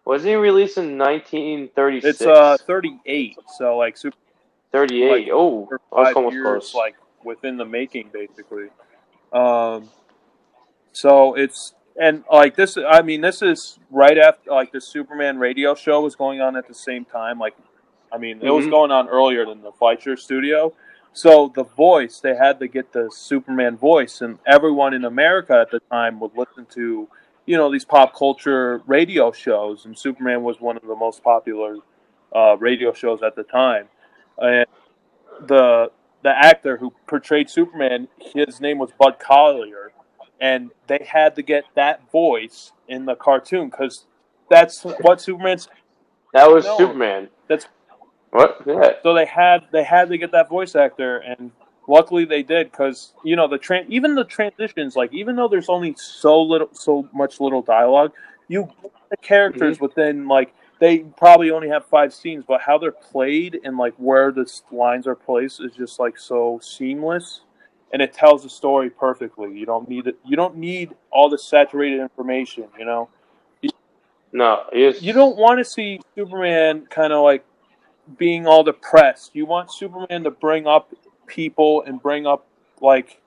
[0.05, 2.21] Wasn't he released in 1936?
[2.21, 4.15] It's uh 38, so like Super
[4.71, 5.11] 38.
[5.11, 6.75] like, oh, was five almost years, close.
[6.75, 6.95] like
[7.27, 8.69] within the making, basically.
[9.31, 9.89] Um,
[10.93, 12.77] so it's and like this.
[12.77, 16.67] I mean, this is right after like the Superman radio show was going on at
[16.67, 17.37] the same time.
[17.39, 17.55] Like,
[18.11, 18.71] I mean, it was Mhm.
[18.71, 20.73] going on earlier than the Fleischer Studio.
[21.13, 25.71] So the voice, they had to get the Superman voice, and everyone in America at
[25.71, 27.07] the time would listen to,
[27.47, 31.77] you know, these pop culture radio shows, and Superman was one of the most popular
[32.35, 33.89] uh, radio shows at the time.
[34.37, 34.67] And
[35.39, 35.91] the
[36.23, 39.89] the actor who portrayed Superman, his name was Bud Collyer,
[40.39, 44.05] and they had to get that voice in the cartoon because
[44.49, 45.67] that's what Superman's.
[46.33, 46.77] that was no.
[46.77, 47.29] Superman.
[47.47, 47.69] That's-
[48.31, 48.61] what?
[48.65, 48.93] Yeah.
[49.03, 51.51] So they had they had to get that voice actor, and
[51.87, 55.69] luckily they did because you know the tran- even the transitions, like even though there's
[55.69, 58.11] only so little so much little dialogue,
[58.47, 59.85] you get the characters mm-hmm.
[59.85, 64.31] within like they probably only have five scenes, but how they're played and like where
[64.31, 67.41] the lines are placed is just like so seamless,
[67.93, 69.57] and it tells the story perfectly.
[69.57, 70.17] You don't need it.
[70.25, 72.65] You don't need all the saturated information.
[72.77, 73.09] You know,
[74.33, 77.45] No, you don't want to see Superman kind of like
[78.17, 79.31] being all depressed.
[79.33, 80.93] You want Superman to bring up
[81.25, 82.45] people and bring up
[82.81, 83.21] like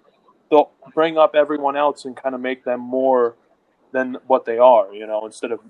[0.50, 3.34] the bring up everyone else and kind of make them more
[3.92, 4.92] than what they are.
[4.92, 5.60] You know, instead of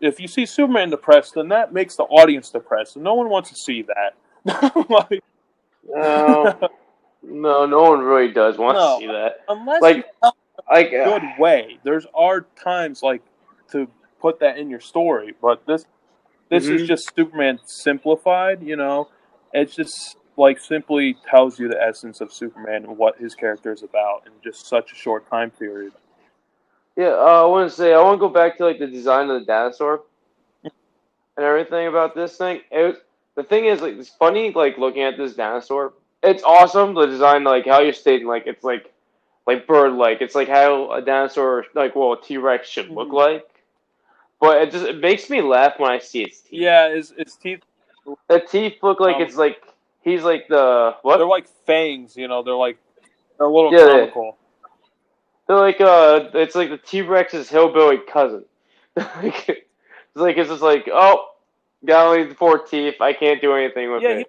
[0.00, 3.50] if you see Superman depressed, then that makes the audience depressed, and no one wants
[3.50, 4.14] to see that.
[4.88, 5.22] like,
[5.86, 6.70] No,
[7.22, 8.98] no, no one really does want No.
[8.98, 9.44] to see that.
[9.48, 10.06] unless Like,
[10.70, 13.22] Like, a good way, there's are times like
[13.72, 13.88] to
[14.20, 15.86] put that in your story, but this
[16.48, 16.86] this is Mhm.
[16.86, 18.62] just Superman simplified.
[18.62, 19.08] You know,
[19.52, 23.82] it's just like simply tells you the essence of Superman and what his character is
[23.82, 25.92] about in just such a short time period.
[26.96, 29.30] Yeah, uh, I want to say I want to go back to like the design
[29.30, 30.02] of the dinosaur
[30.62, 30.72] and
[31.46, 32.60] everything about this thing.
[32.70, 32.96] It was,
[33.36, 35.94] the thing is, like, it's funny, like looking at this dinosaur.
[36.22, 36.94] It's awesome.
[36.94, 38.92] The design, like how you're stating, like it's like
[39.46, 40.20] like bird like.
[40.20, 43.14] It's like how a dinosaur, like well, a T Rex should look Mhm.
[43.14, 43.46] like.
[44.40, 46.60] But it just it makes me laugh when I see its teeth.
[46.60, 47.60] Yeah, his, his teeth
[48.28, 49.62] The teeth look like Um, it's like
[50.02, 51.18] he's like the what?
[51.18, 52.16] they're like fangs.
[52.16, 52.78] You know, they're like
[53.38, 54.36] they're a little Yeah, comical.
[55.50, 58.44] They're like uh, it's like the T Rex's hillbilly cousin.
[58.96, 59.66] Like, it's
[60.14, 61.26] like it's just like oh,
[61.84, 63.00] got only four teeth.
[63.00, 64.18] I can't do anything with Yeah, it.
[64.18, 64.26] he-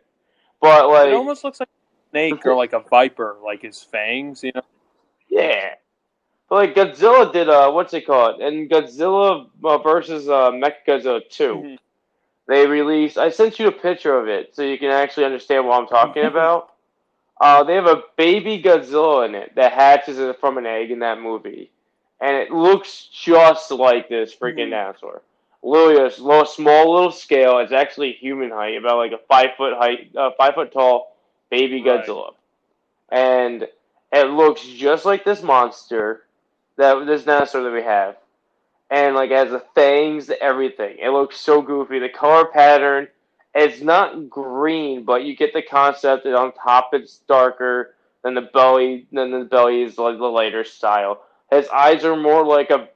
[0.59, 4.43] But like, it almost looks like a snake or like a viper, like his fangs.
[4.43, 4.63] You know,
[5.29, 5.75] yeah.
[6.49, 8.41] But like Godzilla did uh, what's it called?
[8.41, 11.77] And Godzilla uh, versus uh, Mechagodzilla 2 Mhm.
[12.47, 13.19] They released.
[13.19, 16.25] I sent you a picture of it so you can actually understand what I'm talking
[16.33, 16.71] about.
[17.41, 21.19] Uh, they have a baby Godzilla in it that hatches from an egg in that
[21.21, 21.71] movie,
[22.21, 24.71] and it looks just like this freaking Mhm.
[24.71, 25.23] dinosaur.
[25.63, 27.59] Literally a slow, small little scale.
[27.59, 31.17] It's actually human height, about like a five foot height, uh, five foot tall
[31.51, 32.05] baby Right.
[32.05, 32.35] Godzilla,
[33.09, 33.67] and
[34.13, 36.23] it looks just like this monster,
[36.77, 38.17] that this dinosaur that we have,
[38.91, 40.97] and like it has the fangs, everything.
[40.99, 41.99] It looks so goofy.
[41.99, 43.09] The color pattern,
[43.53, 48.41] it's not green, but you get the concept that on top it's darker than the
[48.41, 49.07] belly.
[49.11, 51.21] Then the belly is like the lighter style.
[51.51, 52.87] His eyes are more like a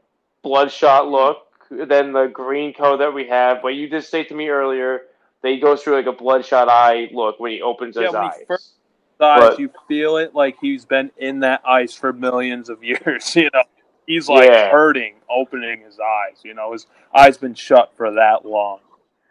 [0.44, 1.40] bloodshot look
[1.70, 3.62] than the green color that we have.
[3.62, 5.02] But you did say to me earlier
[5.42, 8.42] that he goes through like a bloodshot eye look when he opens Yeah, his eyes.
[8.48, 8.72] first-
[9.20, 13.36] eyes, you feel it like he's been in that ice for millions of years.
[13.36, 13.64] You know,
[14.06, 14.72] he's like Yeah.
[14.72, 16.38] hurting, opening his eyes.
[16.44, 18.80] You know, his eyes been shut for that long.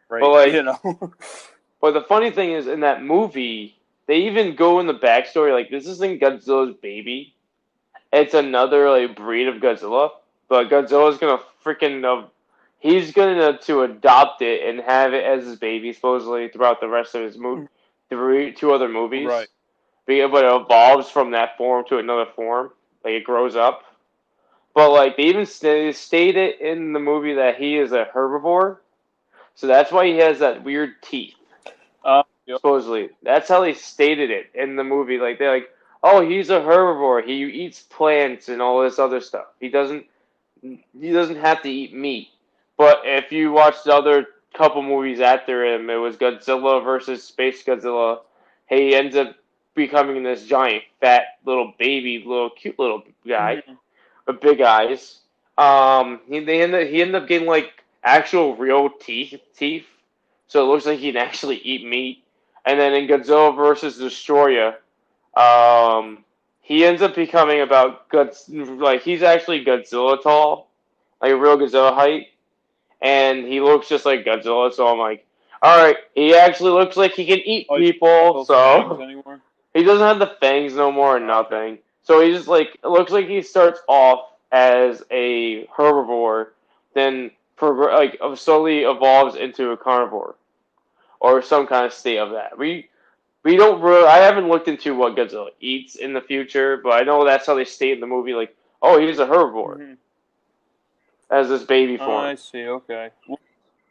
[0.08, 0.20] Right?
[0.20, 1.12] But, like- you know,
[1.80, 5.70] But the funny thing is, in that movie, they even go in the backstory like
[5.70, 7.34] this isn't Godzilla's baby.
[8.10, 10.10] It's another like breed of Godzilla,
[10.48, 12.26] but Godzilla's gonna freaking uh,
[12.78, 17.14] he's gonna to adopt it and have it as his baby supposedly throughout the rest
[17.14, 17.68] of his movie,
[18.08, 19.26] three two other movies.
[19.26, 19.48] Right.
[20.06, 22.70] Be- But it evolves from that form to another form,
[23.04, 23.82] like it grows up.
[24.74, 28.78] But like they even st- stated in the movie that he is a herbivore,
[29.54, 31.34] so that's why he has that weird teeth.
[32.46, 32.58] Yep.
[32.58, 35.18] Supposedly, that's how they stated it in the movie.
[35.18, 35.70] Like they're like,
[36.02, 37.24] "Oh, he's a herbivore.
[37.24, 39.46] He eats plants and all this other stuff.
[39.60, 40.06] He doesn't.
[40.60, 42.28] He doesn't have to eat meat."
[42.76, 47.64] But if you watch the other couple movies after him, it was Godzilla versus Space
[47.64, 48.20] Godzilla.
[48.68, 49.36] He ends up
[49.74, 53.78] becoming this giant, fat little baby, little cute little guy Mhm.
[54.26, 55.20] with big eyes.
[55.56, 59.86] Um, he they end up, he ended up getting like actual real teeth, teeth,
[60.48, 62.24] so it looks like he can actually eat meat.
[62.66, 64.74] And then in Godzilla versus Destoroyah,
[65.36, 66.24] um,
[66.60, 70.70] he ends up becoming about God's like he's actually Godzilla tall,
[71.20, 72.28] like a real Godzilla height,
[73.02, 74.72] and he looks just like Godzilla.
[74.72, 75.26] So I'm like,
[75.62, 78.44] all right, he actually looks like he can eat Oh, people.
[78.44, 78.98] So
[79.74, 81.78] he doesn't have the fangs no more and nothing.
[82.02, 86.48] So he just like it looks like he starts off as a herbivore,
[86.94, 90.36] then progr- like slowly evolves into a carnivore,
[91.20, 92.56] or some kind of state of that.
[92.58, 92.88] We
[93.42, 94.06] we don't really.
[94.06, 97.54] I haven't looked into what Godzilla eats in the future, but I know that's how
[97.54, 98.34] they state in the movie.
[98.34, 99.96] Like, oh, he's a herbivore Mhm.
[101.30, 102.66] as this baby Oh, form, I see.
[102.66, 103.10] Okay.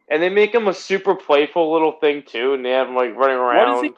[0.10, 3.16] and they make him a super playful little thing too, and they have him like
[3.16, 3.94] running is around he-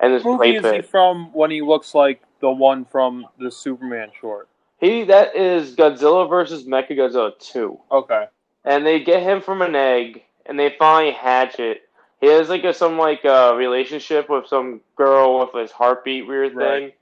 [0.00, 4.10] and this movie is he from when he looks like the one from the Superman
[4.20, 4.48] short?
[4.78, 7.78] He that is Godzilla versus Mechagodzilla two.
[7.90, 8.26] Okay.
[8.64, 11.82] And they get him from an egg, and they finally hatch it.
[12.20, 16.54] He has like a some like uh, relationship with some girl with his heartbeat weird
[16.54, 16.80] Right.
[16.80, 16.92] thing,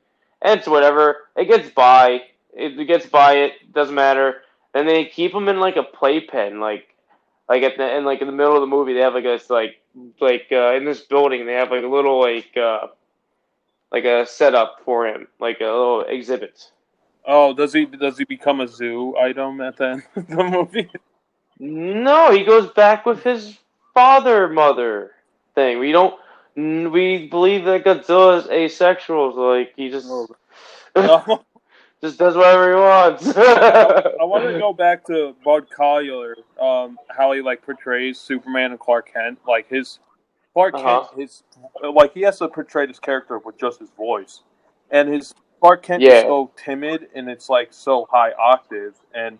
[0.43, 1.29] and it's whatever.
[1.37, 2.23] It gets by.
[2.55, 3.35] It gets by.
[3.35, 4.43] It doesn't matter.
[4.75, 6.87] And they keep him in like a playpen, like
[7.49, 9.51] like at the and like in the middle of the movie, they have like this
[9.51, 9.81] like
[10.21, 12.87] like uh, in this building, they have like a little like uh,
[13.93, 16.71] like a setup for him, like a little exhibit.
[17.27, 20.89] Oh, does he does he become a zoo item at the end of the movie?
[21.61, 23.59] No, he goes back with his
[23.95, 25.13] father mother
[25.55, 25.79] thing.
[25.81, 26.15] We don't.
[26.57, 29.35] We believe that Godzilla is asexual.
[29.35, 30.09] So like he just
[30.97, 31.41] Oh.
[32.03, 33.29] Just does whatever he wants.
[33.37, 38.81] I want to go back to Bud Collyer, um, how he like portrays Superman and
[38.81, 39.39] Clark Kent.
[39.47, 39.99] Like his
[40.55, 41.05] Clark Uh-huh.
[41.11, 41.43] Kent, his
[41.83, 44.43] like he has to portray this character with just his voice,
[44.91, 46.17] and his Clark Kent Yeah.
[46.17, 49.39] is so timid and it's like so high octave, and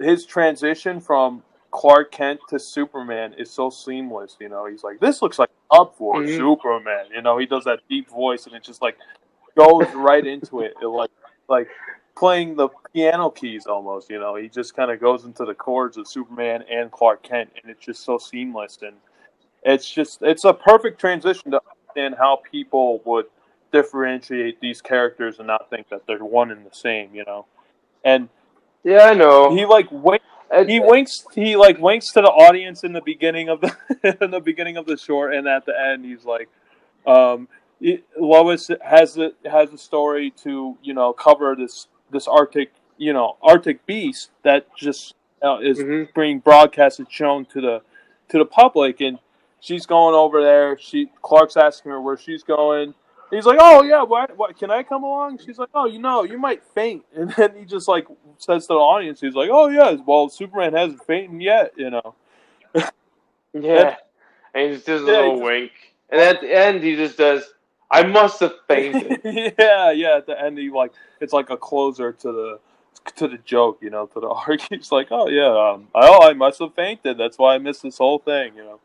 [0.00, 4.36] his transition from Clark Kent to Superman is so seamless.
[4.40, 6.36] You know, he's like, "This looks like up for Mhm.
[6.36, 8.96] Superman." You know, he does that deep voice, and it just like
[9.56, 10.74] goes right into it.
[10.82, 11.10] It like
[11.48, 11.68] like
[12.16, 14.10] playing the piano keys almost.
[14.10, 17.50] You know, he just kind of goes into the chords of Superman and Clark Kent,
[17.60, 18.78] and it's just so seamless.
[18.82, 18.96] And
[19.62, 23.26] it's just it's a perfect transition to understand how people would
[23.72, 27.14] differentiate these characters and not think that they're one and the same.
[27.14, 27.46] You know,
[28.04, 28.28] and
[28.82, 29.54] yeah, I know.
[29.54, 30.22] he like wait
[30.66, 33.74] he winks he like winks to the audience in the beginning of the
[34.22, 36.48] in the beginning of the short and at the end he's like
[37.06, 37.48] um
[37.80, 43.12] it- Lois has a has a story to you know cover this this arctic you
[43.12, 46.12] know arctic beast that just uh, is Mhm.
[46.14, 47.82] being broadcasted shown to the
[48.28, 49.18] to the public and
[49.60, 52.92] she's going over there she Clark's asking her where she's going
[53.30, 54.36] He's like, "Oh yeah, what?
[54.36, 54.58] What?
[54.58, 57.64] Can I come along?" She's like, "Oh, you know, you might faint." And then he
[57.64, 58.06] just like
[58.38, 62.14] says to the audience, "He's like, oh yeah, well, Superman hasn't fainted yet, you know."
[63.52, 63.96] yeah,
[64.54, 65.72] and he just does a Yeah, little just- wink,
[66.10, 67.44] and at the end he just does.
[67.92, 69.20] I must have fainted.
[69.58, 70.16] yeah, yeah.
[70.18, 72.60] At the end, he like it's like a closer to the
[73.16, 74.60] to the joke, you know, to the arc.
[74.70, 77.18] He's like, "Oh yeah, um, oh I must have fainted.
[77.18, 78.80] That's why I missed this whole thing," you know.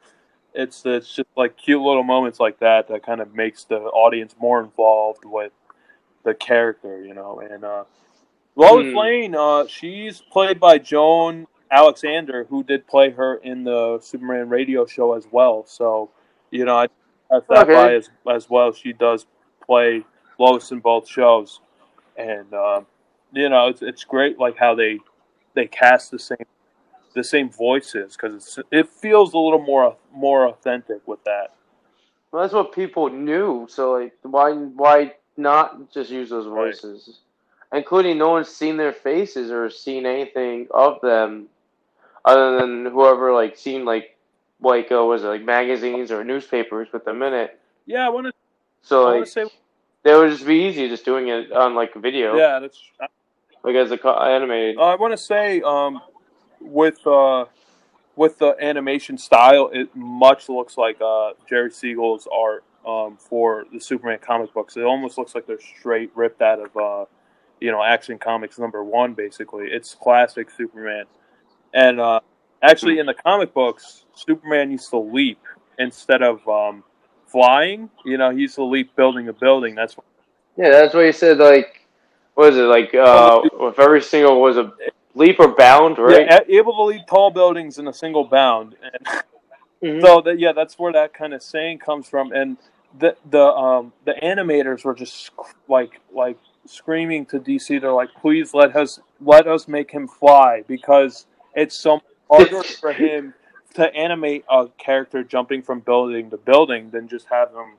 [0.55, 4.35] It's it's just like cute little moments like that that kind of makes the audience
[4.39, 5.51] more involved with
[6.23, 7.39] the character, you know.
[7.39, 7.83] And uh,
[8.55, 8.97] Lois Hmm.
[8.97, 14.85] Lane, uh, she's played by Joan Alexander, who did play her in the Superman radio
[14.85, 15.65] show as well.
[15.67, 16.09] So,
[16.51, 16.87] you know, I
[17.29, 17.97] pass that Okay.
[17.97, 18.71] as as well.
[18.71, 19.25] She does
[19.65, 20.05] play
[20.39, 21.59] Lois in both shows,
[22.17, 22.85] and um,
[23.33, 24.99] you know, it's it's great like how they
[25.53, 26.37] they cast the same
[27.15, 31.53] the same voices because it feels a little more more authentic with that.
[32.31, 33.65] Well, that's what people knew.
[33.69, 36.73] So like, why why not just use those Right.
[36.73, 37.19] voices?
[37.73, 41.47] Including no one's seen their faces or seen anything of them,
[42.23, 44.17] other than whoever like seen like
[44.61, 47.59] like uh, was it like magazines or newspapers with them in it.
[47.85, 48.33] Yeah, I want to.
[48.83, 49.45] So I like, say,
[50.03, 52.79] that would just be easy just doing it on like a video, yeah, that's.
[53.63, 54.77] like as a co- animated.
[54.77, 55.99] Uh, I want to say, um,
[56.65, 57.45] with uh,
[58.15, 63.79] with the animation style, it much looks like uh, Jerry Siegel's art um, for the
[63.79, 64.77] Superman comic books.
[64.77, 67.05] It almost looks like they're straight ripped out of, uh,
[67.59, 69.13] you know, Action Comics number one.
[69.13, 71.05] Basically, it's classic Superman.
[71.73, 72.21] And uh,
[72.61, 75.39] actually, in the comic books, Superman used to leap
[75.77, 76.83] instead of um,
[77.27, 77.89] flying.
[78.05, 79.75] You know, he used to leap building a building.
[79.75, 79.97] That's
[80.55, 81.37] Yeah, that's what he said.
[81.37, 81.81] Like,
[82.35, 82.63] what is it?
[82.63, 84.71] Like, uh, if every single was a
[85.15, 86.25] leap or bound, right?
[86.27, 88.75] yeah, able to leap tall buildings in a single bound.
[88.83, 89.23] And
[89.83, 90.01] Mhm.
[90.01, 92.31] so that yeah, that's where that kind of saying comes from.
[92.31, 92.57] And
[92.97, 95.31] the the um the animators were just
[95.67, 97.79] like like screaming to DC.
[97.81, 102.01] They're like, please let us let us make him fly because it's so
[102.31, 103.33] harder for him
[103.75, 107.73] to animate a character jumping from building to building than just have him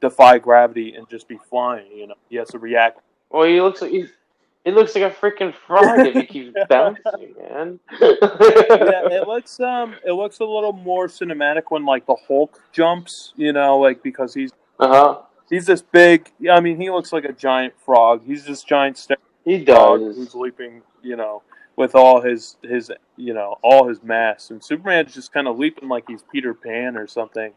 [0.00, 1.90] defy gravity and just be flying.
[1.92, 3.00] You know, he has to react.
[3.30, 4.10] Well, he looks like he's.
[4.64, 7.80] He looks like a freaking frog if he keeps bouncing, man.
[8.00, 13.32] yeah, it looks um, it looks a little more cinematic when like the Hulk jumps.
[13.36, 15.18] You know, like because he's uh huh.
[15.48, 16.30] he's this big.
[16.50, 18.22] I mean, he looks like a giant frog.
[18.26, 20.16] He's this giant step He frog does.
[20.16, 20.82] who's leaping.
[21.02, 21.42] You know,
[21.76, 25.88] with all his his you know all his mass, and Superman's just kind of leaping
[25.88, 27.52] like he's Peter Pan or something.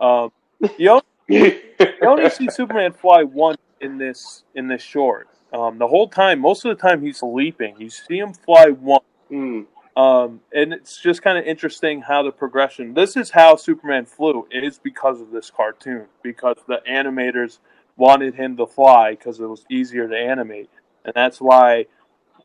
[0.00, 0.32] Um,
[0.78, 1.60] you only, you
[2.02, 5.28] only see Superman fly once in this in this short.
[5.54, 7.76] Um, the whole time, most of the time, he's leaping.
[7.78, 9.00] You see him fly one.
[9.28, 9.60] Hmm.
[9.96, 12.94] Um, and it's just kind of interesting how the progression.
[12.94, 14.48] This is how Superman flew.
[14.50, 16.06] It is because of this cartoon.
[16.22, 17.58] Because the animators
[17.96, 20.68] wanted him to fly because it was easier to animate,
[21.04, 21.86] and that's why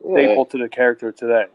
[0.04, 0.12] Yeah.
[0.14, 1.46] staple to the character today.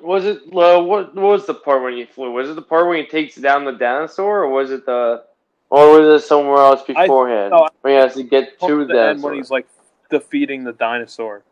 [0.00, 0.38] Was it?
[0.46, 2.32] Uh, what, what was the part when he flew?
[2.32, 5.24] Was it the part when he takes down the dinosaur, or was it the,
[5.68, 7.50] or was it somewhere else beforehand?
[7.50, 9.30] no, I- when he has to get to the the dinosaur.
[9.30, 9.66] when he's like
[10.10, 11.42] defeating the dinosaur.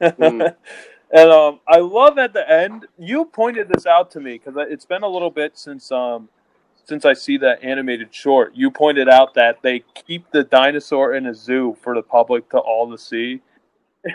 [0.00, 0.54] Mm.
[1.12, 2.86] And um, I love at the end.
[2.98, 6.28] You pointed this out to me because it's been a little bit since um,
[6.84, 8.54] since I see that animated short.
[8.54, 12.58] You pointed out that they keep the dinosaur in a zoo for the public to
[12.58, 13.40] all to see.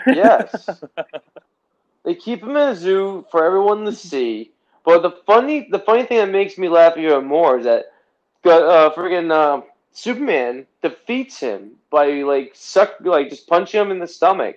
[0.06, 0.68] yes.
[2.04, 4.50] They keep him in a zoo for everyone to see.
[4.84, 7.84] But the funny, the funny thing that makes me laugh even more is that,
[8.44, 9.62] uh, friggin' uh,
[9.92, 14.56] Superman defeats him by like suck, like just punching him in the stomach.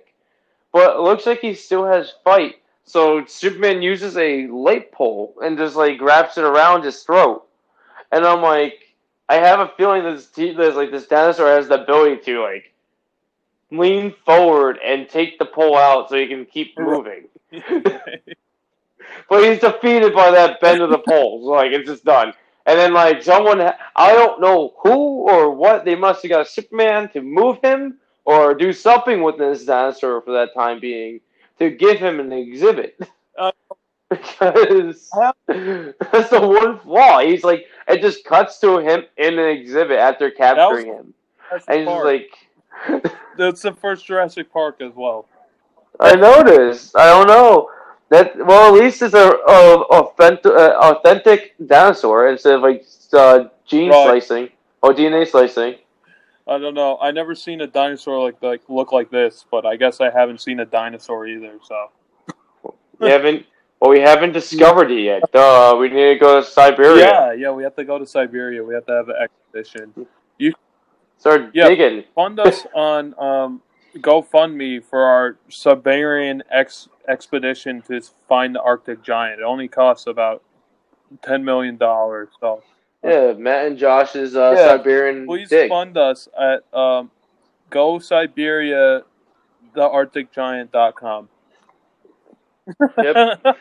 [0.72, 2.56] But it looks like he still has fight.
[2.86, 7.46] So Superman uses a light pole and just like wraps it around his throat.
[8.12, 8.96] And I'm like,
[9.30, 12.74] I have a feeling this, this like this dinosaur has the ability to like
[13.72, 17.26] lean forward and take the pole out so he can keep moving.
[19.30, 21.42] But he's defeated by that bend of the pole.
[21.44, 22.34] So, like, it's just done.
[22.66, 23.62] And then, like, someone,
[23.96, 28.56] I don't know who or what, they must have got Superman to move him or
[28.56, 31.22] do something with this dinosaur for that time being
[31.60, 32.98] to give him an exhibit.
[33.38, 33.52] Uh,
[34.10, 35.10] because
[35.48, 37.20] that's the one flaw.
[37.20, 41.14] He's like, it just cuts to him in an exhibit after capturing him.
[41.68, 42.30] And he's like,
[43.38, 45.28] That's the first Jurassic Park as well.
[46.00, 46.96] I noticed.
[46.98, 47.70] I don't know.
[48.10, 53.46] That well, at least it's a, a authentic, uh, authentic dinosaur instead of like uh,
[53.66, 54.22] gene Right.
[54.24, 54.50] slicing
[54.82, 55.76] or DNA slicing.
[56.48, 57.00] I don't know.
[57.02, 60.42] I never seen a dinosaur like like look like this, but I guess I haven't
[60.42, 61.58] seen a dinosaur either.
[61.64, 61.90] So
[63.00, 63.46] We haven't.
[63.82, 65.24] Well, we haven't discovered it yet.
[65.34, 65.76] Duh.
[65.80, 67.06] We need to go to Siberia.
[67.06, 68.64] yeah, yeah, we have to go to Siberia.
[68.64, 69.94] We have to have an expedition.
[70.38, 70.54] You
[71.18, 71.68] start Yeah.
[71.68, 72.04] digging.
[72.16, 73.62] Fund us on um,
[73.98, 79.40] GoFundMe for our Siberian ex- expedition to find the Arctic giant.
[79.40, 80.44] It only costs about
[81.22, 82.30] ten million dollars.
[82.40, 82.64] So
[83.04, 84.68] Yeah, Matt and Josh's uh, Yeah.
[84.78, 85.70] Siberian please dig.
[85.70, 87.12] fund us at um,
[87.70, 89.04] Go Siberia,
[89.76, 91.30] thearcticgiant.com.
[93.02, 93.46] Yep.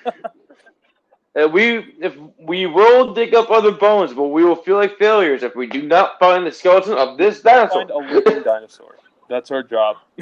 [1.37, 5.43] Uh, we if we will dig up other bones, but we will feel like failures
[5.43, 7.80] if we do not find the skeleton of this dinosaur.
[7.80, 8.95] find a living dinosaur.
[9.29, 9.97] That's our job.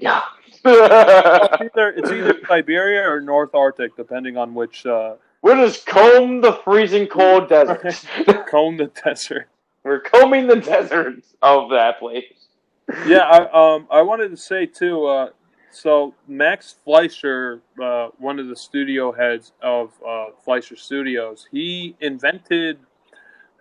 [0.00, 0.22] yeah.
[0.66, 6.40] It's either, it's either Siberia or North Arctic, depending on which uh, We're just comb
[6.40, 7.82] the freezing cold desert.
[8.48, 9.48] comb the desert.
[9.82, 12.24] We're combing the deserts of that place.
[13.06, 15.06] Yeah, I, um, I wanted to say too.
[15.06, 15.28] Uh,
[15.70, 22.78] so Max Fleischer, uh, one of the studio heads of uh, Fleischer Studios, he invented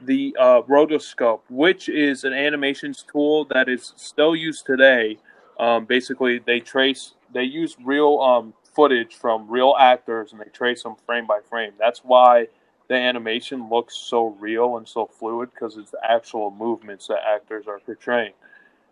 [0.02, 5.18] the uh, rotoscope, which is an animations tool that is still used today.
[5.60, 10.84] Um, basically, they trace, they use real um, footage from real actors, and they trace
[10.84, 11.74] them frame by frame.
[11.80, 12.48] That's why
[12.90, 17.66] the animation looks so real and so fluid because it's the actual movements that actors
[17.68, 18.34] are portraying.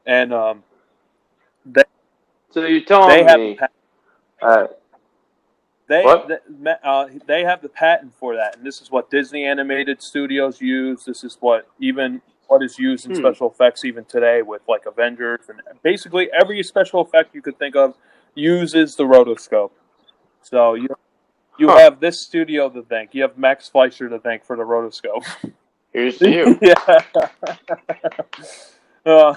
[0.06, 0.64] And um,
[2.52, 3.58] So you're telling they have me?
[4.42, 4.68] the Uh,
[5.92, 6.44] they What?
[6.84, 11.04] uh, they have the patent for that, and this is what Disney animated studios use.
[11.04, 13.20] This is what even what is used in Hmm.
[13.20, 17.76] special effects even today with like Avengers and basically every special effect you could think
[17.76, 17.96] of
[18.36, 19.72] uses the rotoscope.
[20.42, 20.88] So you
[21.60, 21.78] you Huh.
[21.80, 23.14] have this studio to thank.
[23.14, 25.26] You have Max Fleischer to thank for the rotoscope.
[25.94, 26.58] Here's to you.
[26.62, 27.04] yeah.
[29.06, 29.36] uh,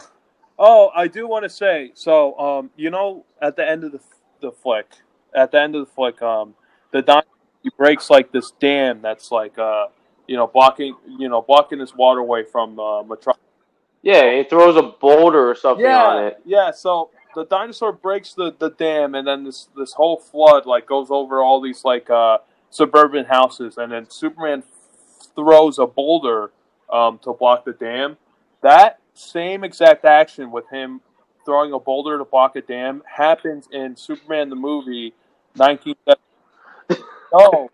[0.59, 2.39] oh, I do want to say so.
[2.39, 4.01] Um, you know, at the end of the
[4.41, 4.87] the flick,
[5.35, 6.55] at the end of the flick, um,
[6.93, 7.23] the Don
[7.63, 9.87] he breaks like this dam that's like uh,
[10.27, 13.41] you know, blocking you know, blocking this waterway from uh, Metropolis.
[14.03, 16.41] Yeah, he throws a boulder or something on it.
[16.45, 20.87] Yeah, so the dinosaur breaks the, the dam, and then this this whole flood like
[20.87, 22.39] goes over all these like uh,
[22.71, 24.63] suburban houses, and then Superman
[25.35, 26.51] throws a boulder
[26.93, 28.19] um, to block the dam.
[28.63, 31.01] That same exact action with him
[31.45, 35.15] throwing a boulder to block a dam happens in Superman the movie,
[35.57, 35.97] nineteen.
[37.33, 37.69] No,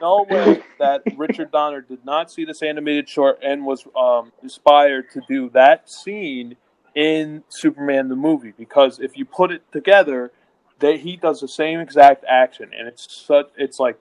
[0.00, 5.10] no way that Richard Donner did not see this animated short and was um, inspired
[5.12, 6.56] to do that scene
[6.94, 8.54] in Superman the movie.
[8.56, 10.32] Because if you put it together,
[10.78, 13.50] that he does the same exact action, and it's such.
[13.56, 13.98] It's like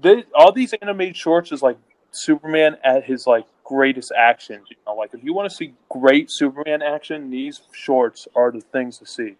[0.00, 1.78] they, all these animated shorts is like
[2.10, 4.62] Superman at his like greatest action.
[4.68, 8.60] You know, like if you want to see great Superman action, these shorts are the
[8.60, 9.36] things to see.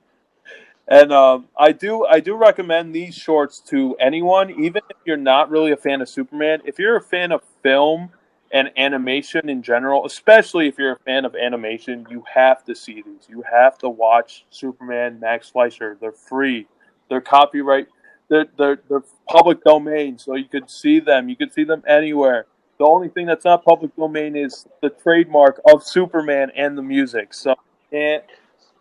[0.89, 5.51] And um, I do I do recommend these shorts to anyone, even if you're not
[5.51, 6.61] really a fan of Superman.
[6.65, 8.11] If you're a fan of film
[8.53, 13.03] and animation in general, especially if you're a fan of animation, you have to see
[13.03, 13.27] these.
[13.29, 15.97] You have to watch Superman, Max Fleischer.
[16.01, 16.69] They're free.
[17.09, 17.89] They're copyright.
[18.29, 21.29] They're, they're, they're public domain, so you could see them.
[21.29, 22.47] You could see them anywhere.
[22.79, 27.35] The only thing that's not public domain is the trademark of Superman and the music.
[27.35, 27.55] So
[27.91, 28.25] can't,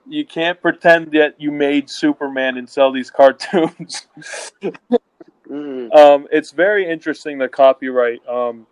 [0.07, 4.07] you can't pretend that you made Superman and sell these cartoons.
[5.47, 5.93] Mm.
[5.93, 8.65] um, it's very interesting the copyright um,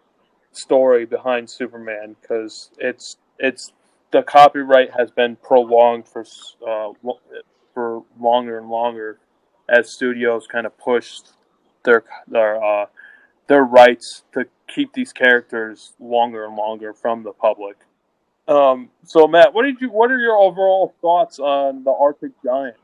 [0.53, 3.71] story behind Superman because it's it's
[4.09, 6.25] the copyright has been prolonged for
[6.67, 6.93] uh,
[7.75, 9.19] for longer and longer
[9.69, 11.33] as studios kind of pushed
[11.83, 12.85] their their uh,
[13.47, 17.77] their rights to keep these characters longer and longer from the public.
[18.47, 19.89] Um, so Matt, what did you?
[19.89, 22.75] What are your overall thoughts on the Arctic Giant?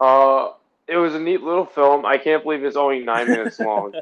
[0.00, 0.50] Uh,
[0.88, 2.06] it was a neat little film.
[2.06, 3.94] I can't believe it's only nine minutes long,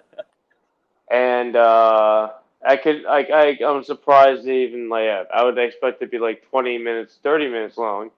[1.11, 2.31] and uh,
[2.65, 5.27] I could I, I I'm surprised they even lay out.
[5.35, 8.11] I would expect it to be like twenty minutes, thirty minutes long,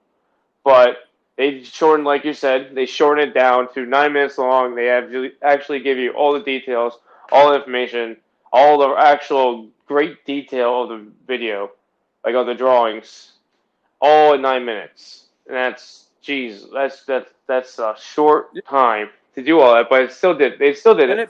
[0.63, 0.97] but
[1.37, 4.75] they shortened, like you said, they shortened it down to nine minutes long.
[4.75, 6.93] They actually actually give you all the details,
[7.31, 8.17] all the information,
[8.51, 11.71] all the actual great detail of the video,
[12.27, 13.31] like of the drawings,
[14.01, 15.27] all in nine minutes.
[15.47, 20.11] And that's, geez, that's that's that's a short time to do all that, but it
[20.11, 20.59] still did.
[20.59, 21.19] They still did it.
[21.19, 21.29] it,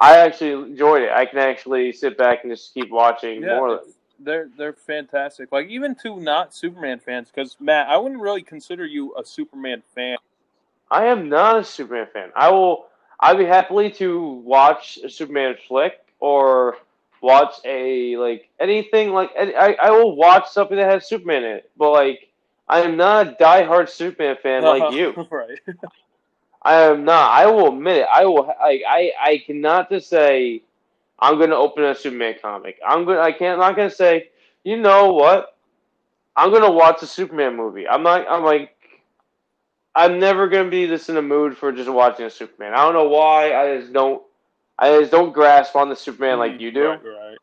[0.00, 1.10] I actually enjoyed it.
[1.10, 3.82] I can actually sit back and just keep watching yeah, more.
[4.18, 5.52] they're they're fantastic.
[5.52, 9.82] Like even to not Superman fans, because Matt, I wouldn't really consider you a Superman
[9.94, 10.16] fan.
[10.90, 12.30] I am not a Superman fan.
[12.34, 12.86] I will.
[13.20, 16.78] I'd be happily to watch a Superman flick or
[17.20, 19.76] watch a like anything like any- I.
[19.82, 22.28] I will watch something that has Superman in it, but like
[22.68, 24.96] I am not a diehard Superman fan like uh-huh.
[24.96, 25.28] you.
[25.30, 25.58] right?
[26.62, 27.30] I am not.
[27.32, 28.06] I will admit it.
[28.12, 28.46] I will.
[28.46, 29.12] Like I.
[29.20, 30.62] I cannot just say
[31.18, 32.78] I'm going to open a Superman comic.
[32.86, 33.18] I'm going.
[33.18, 33.54] I can't.
[33.54, 34.30] I'm not going to say.
[34.64, 35.56] You know what?
[36.36, 37.88] I'm going to watch a Superman movie.
[37.88, 38.26] I'm not.
[38.28, 38.74] I'm like.
[39.94, 42.72] I'm never going to be this in a mood for just watching a Superman.
[42.72, 43.54] I don't know why.
[43.54, 44.22] I just don't.
[44.78, 46.88] I just don't grasp on the Superman like you do.
[46.90, 47.38] Right, right.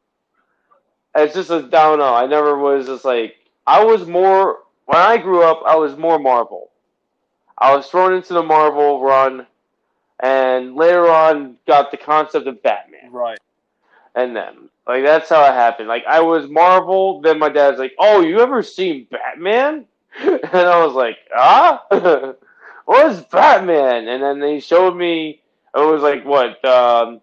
[1.15, 2.13] It's just a, I don't know.
[2.13, 3.36] I never was just like
[3.67, 5.61] I was more when I grew up.
[5.65, 6.71] I was more Marvel.
[7.57, 9.47] I was thrown into the Marvel run,
[10.19, 13.11] and later on got the concept of Batman.
[13.11, 13.39] Right.
[14.15, 15.88] And then like that's how it happened.
[15.88, 17.21] Like I was Marvel.
[17.21, 19.86] Then my dad's like, "Oh, you ever seen Batman?"
[20.21, 21.86] And I was like, "Ah,
[22.86, 25.41] what is Batman?" And then they showed me.
[25.75, 27.19] It was like what um,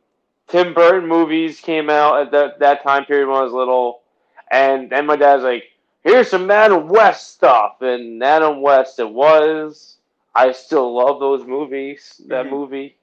[0.49, 4.03] Tim Burton movies came out at that that time period when I was little,
[4.51, 5.65] and then my dad's like,
[6.05, 9.97] "Here's some Adam West stuff," and Adam West it was.
[10.35, 12.21] I still love those movies.
[12.29, 12.51] That Mhm.
[12.51, 12.97] movie,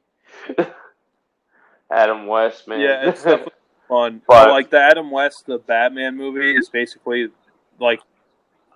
[1.91, 2.79] Adam West, man.
[2.81, 3.53] Yeah, it's definitely
[3.87, 4.21] fun.
[4.27, 7.29] But- like the Adam West, the Batman movie is basically
[7.79, 7.99] like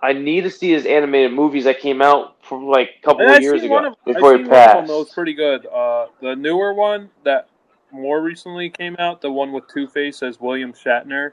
[0.02, 3.40] I need to see his animated movies that came out from like a couple of
[3.40, 4.88] years ago of- before I've he seen one of them passed.
[4.88, 5.66] that was pretty good.
[5.66, 7.48] Uh, the newer one that
[7.94, 11.32] more recently came out, the one with Two Face as William Shatner.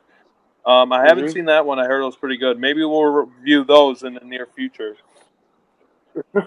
[0.65, 1.33] Um, I haven't Mhm.
[1.33, 1.79] seen that one.
[1.79, 2.59] I heard it was pretty good.
[2.59, 4.95] Maybe we'll review those in the near future.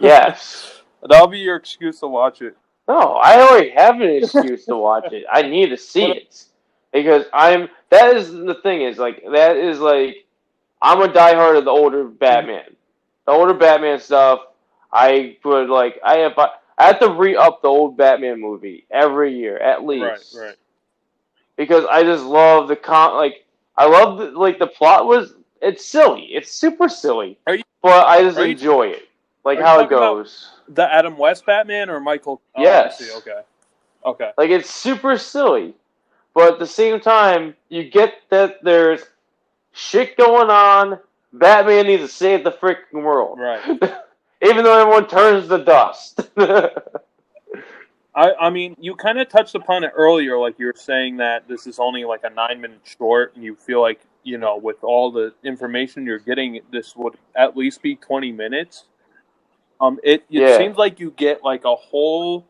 [0.01, 0.83] yes.
[1.03, 2.57] That'll be your excuse to watch it.
[2.89, 5.25] No, I already have an excuse to watch it.
[5.31, 6.45] I need to see it
[6.93, 7.69] because I'm.
[7.91, 8.83] That is the thing.
[8.83, 10.27] Is like that is like
[10.83, 12.77] I'm a diehard of the older Batman.
[13.27, 14.41] The older Batman stuff.
[14.93, 15.99] I would like.
[16.05, 16.39] I have.
[16.79, 20.35] I have to re up the old Batman movie every year at least.
[20.37, 20.57] Right, right.
[21.57, 23.45] because I just love the con like
[23.77, 26.23] I love the, like the plot was it's silly.
[26.33, 27.39] It's super silly.
[27.47, 29.09] Are you- but I just are you- enjoy it.
[29.45, 30.51] Like how it goes.
[30.69, 32.41] The Adam West Batman or Michael?
[32.57, 33.01] Oh, Yes.
[33.01, 33.13] I see.
[33.19, 33.41] Okay.
[34.07, 34.31] Okay.
[34.39, 35.75] Like it's super silly,
[36.35, 39.03] but at the same time, you get that there's
[39.73, 40.99] shit going on.
[41.35, 43.61] Batman needs to save the freaking world, Right.
[44.45, 46.21] even though everyone turns to dust.
[48.15, 51.49] I, I mean, you kind of touched upon it earlier, like you were saying that
[51.49, 54.85] this is only like a nine minute short, and you feel like, you know, with
[54.85, 58.85] all the information you're getting, this would at least be 20 minutes.
[59.81, 60.57] Um, it, it Yeah.
[60.59, 62.47] seems like you get like a whole,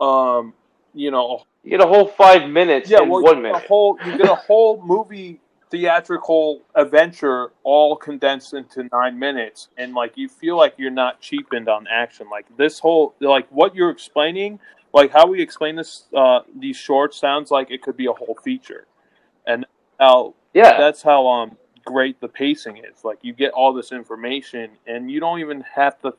[0.00, 0.52] um,
[0.94, 3.56] you know, you get a whole five minutes yeah, in well, one minute.
[3.56, 5.40] a whole, you get a whole movie
[5.74, 11.68] theatrical adventure all condensed into nine minutes, and like you feel like you're not cheapened
[11.68, 12.28] on action.
[12.30, 14.60] Like this whole, like what you're explaining,
[14.92, 18.38] like how we explain this, uh, these shorts sounds like it could be a whole
[18.44, 18.86] feature,
[19.48, 19.66] and
[19.98, 23.02] how yeah, that's how um great the pacing is.
[23.02, 26.14] Like you get all this information, and you don't even have to,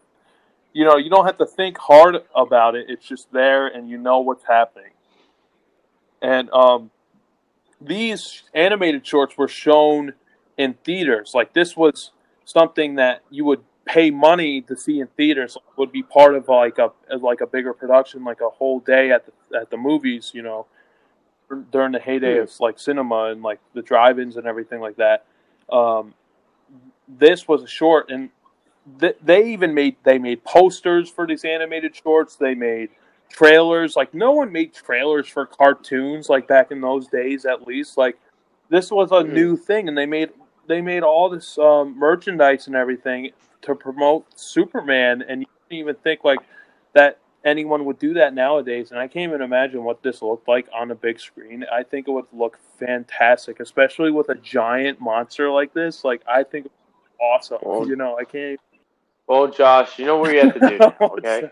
[0.73, 2.87] you know, you don't have to think hard about it.
[2.89, 4.91] It's just there, and you know what's happening.
[6.21, 6.91] And um,
[7.81, 10.13] these animated shorts were shown
[10.57, 11.31] in theaters.
[11.33, 12.11] Like this was
[12.45, 15.55] something that you would pay money to see in theaters.
[15.55, 19.11] Like, would be part of like a like a bigger production, like a whole day
[19.11, 20.31] at the at the movies.
[20.33, 20.65] You know,
[21.71, 22.43] during the heyday Hmm.
[22.43, 25.25] of like cinema and like the drive-ins and everything like that.
[25.71, 26.13] Um,
[27.07, 28.29] this was a short, and
[28.99, 32.35] th- they even made they made posters for these animated shorts.
[32.35, 32.89] They made
[33.29, 33.95] trailers.
[33.95, 37.45] Like no one made trailers for cartoons like back in those days.
[37.45, 38.17] At least like
[38.69, 39.33] this was a Mhm.
[39.33, 40.31] new thing, and they made
[40.67, 45.23] they made all this um, merchandise and everything to promote Superman.
[45.27, 46.39] And you can't even think like
[46.93, 48.89] that anyone would do that nowadays.
[48.89, 51.63] And I can't even imagine what this looked like on a big screen.
[51.71, 56.03] I think it would look fantastic, especially with a giant monster like this.
[56.03, 56.67] Like I think
[57.21, 57.59] awesome.
[57.61, 58.59] Well, you know, I can't.
[59.27, 61.47] well, Josh, you know what you have to do now, okay?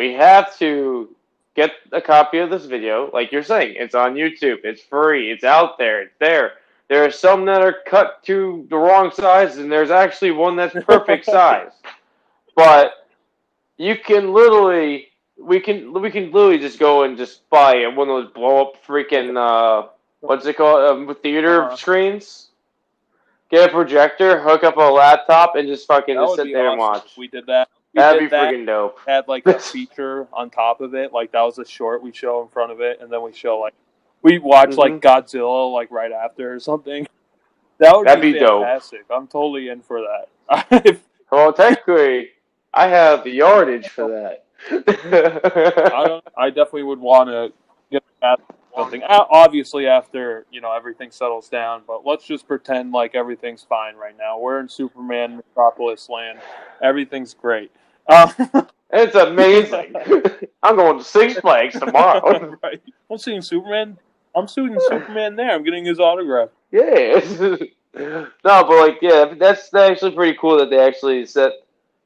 [0.00, 1.14] We have to
[1.54, 3.10] get a copy of this video.
[3.12, 4.60] Like you're saying, it's on YouTube.
[4.64, 5.30] It's free.
[5.30, 6.00] It's out there.
[6.00, 6.52] It's there.
[6.88, 10.74] There are some that are cut to the wrong size, and there's actually one that's
[10.86, 11.72] perfect size.
[12.56, 13.06] But
[13.76, 18.22] you can literally, we can, we can literally just go and just buy one of
[18.24, 19.88] those blow up freaking, uh,
[20.20, 21.76] what's it called, um, theater Uh-huh.
[21.76, 22.46] screens.
[23.50, 26.78] Get a projector, hook up a laptop, and just fucking That just sit there and
[26.78, 27.18] watch.
[27.18, 27.68] we did that.
[27.94, 28.98] That'd be that, freaking dope.
[29.06, 31.12] had like a feature on top of it.
[31.12, 33.58] Like that was a short we show in front of it, and then we show
[33.58, 33.74] like
[34.22, 35.00] we watch like Mhm.
[35.00, 37.06] Godzilla like right after or something.
[37.78, 38.66] That would That'd be, be dope.
[39.10, 40.98] I'm totally in for that.
[41.32, 42.30] Well, technically,
[42.74, 45.90] I have the yardage for I that.
[45.90, 46.24] don't.
[46.36, 47.52] I definitely would want to
[47.92, 48.02] get
[48.76, 49.02] something.
[49.04, 54.16] Obviously, after you know everything settles down, but let's just pretend like everything's fine right
[54.18, 54.38] now.
[54.40, 56.40] We're in Superman Metropolis land.
[56.82, 57.70] Everything's great.
[58.10, 58.32] Uh,
[58.92, 59.94] it's amazing.
[60.62, 62.56] I'm going to Six Flags tomorrow.
[62.62, 62.82] right.
[63.08, 63.96] I'm seeing Superman.
[64.34, 65.52] I'm seeing Superman there.
[65.52, 66.50] I'm getting his autograph.
[66.72, 67.20] yeah.
[67.94, 71.52] no, but like, yeah, that's actually pretty cool that they actually set.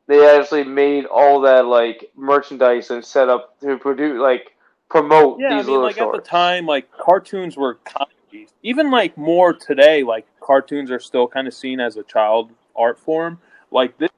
[0.06, 4.54] They actually made all that like merchandise and set up to produce like
[4.90, 8.50] promote Yeah, I these mean, little like at the time, like cartoons were comedies.
[8.62, 12.98] Even like more today, like cartoons are still kind of seen as a child art
[12.98, 13.38] form.
[13.70, 14.13] Like this is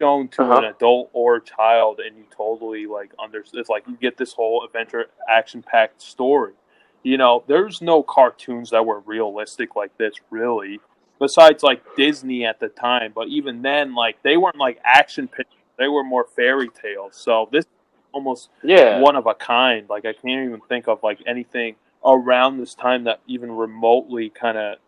[0.00, 0.58] shown to Uh-huh.
[0.58, 3.60] an adult or a child, and you totally like understand.
[3.60, 6.54] It's like you get this whole adventure, action-packed story.
[7.02, 10.80] You know, there's no cartoons that were realistic like this, really.
[11.18, 15.60] Besides, like Disney at the time, but even then, like they weren't like action pictures;
[15.78, 17.16] they were more fairy tales.
[17.16, 17.64] So this
[18.12, 19.00] almost Yeah.
[19.00, 19.88] one of a kind.
[19.88, 24.58] Like I can't even think of like anything around this time that even remotely kind
[24.58, 24.78] of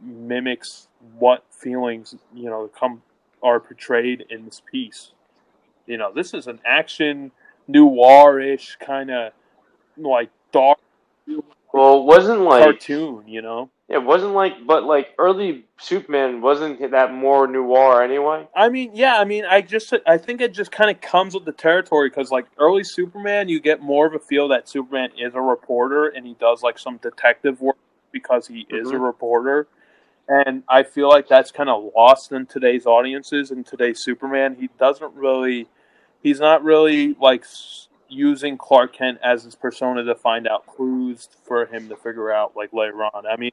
[0.00, 0.88] mimics
[1.18, 3.02] what feelings you know come
[3.42, 5.12] are portrayed in this piece.
[5.86, 7.32] You know, this is an action
[7.68, 9.32] noir-ish kind of
[9.96, 10.78] like dark
[11.72, 13.24] Well, it wasn't like cartoon.
[13.26, 18.46] You know, It wasn't like, but like early Superman wasn't that more noir anyway.
[18.54, 21.44] I mean, yeah, I mean, I just, I think it just kind of comes with
[21.44, 25.34] the territory because, like, early Superman, you get more of a feel that Superman is
[25.34, 27.76] a reporter and he does like some detective work
[28.12, 29.04] because he is a Mhm.
[29.06, 29.66] reporter,
[30.28, 34.56] and I feel like that's kind of lost in today's audiences and today's Superman.
[34.58, 35.68] He doesn't really,
[36.22, 37.44] he's not really like
[38.08, 42.56] using Clark Kent as his persona to find out clues for him to figure out
[42.56, 43.26] like later on.
[43.26, 43.52] I mean,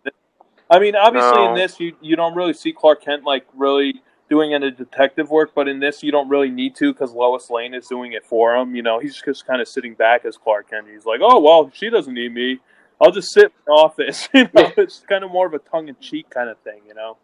[0.70, 4.54] I mean, obviously in this you you don't really see Clark Kent like really doing
[4.54, 7.88] any detective work, but in this you don't really need to because Lois Lane is
[7.88, 8.76] doing it for him.
[8.76, 10.88] You know, he's just kind of sitting back as Clark Kent.
[10.92, 12.60] He's like, oh well, she doesn't need me.
[13.02, 14.28] I'll just sit in the office.
[14.34, 16.94] You know, it's kind of more of a tongue in cheek kind of thing, you
[16.94, 17.18] know.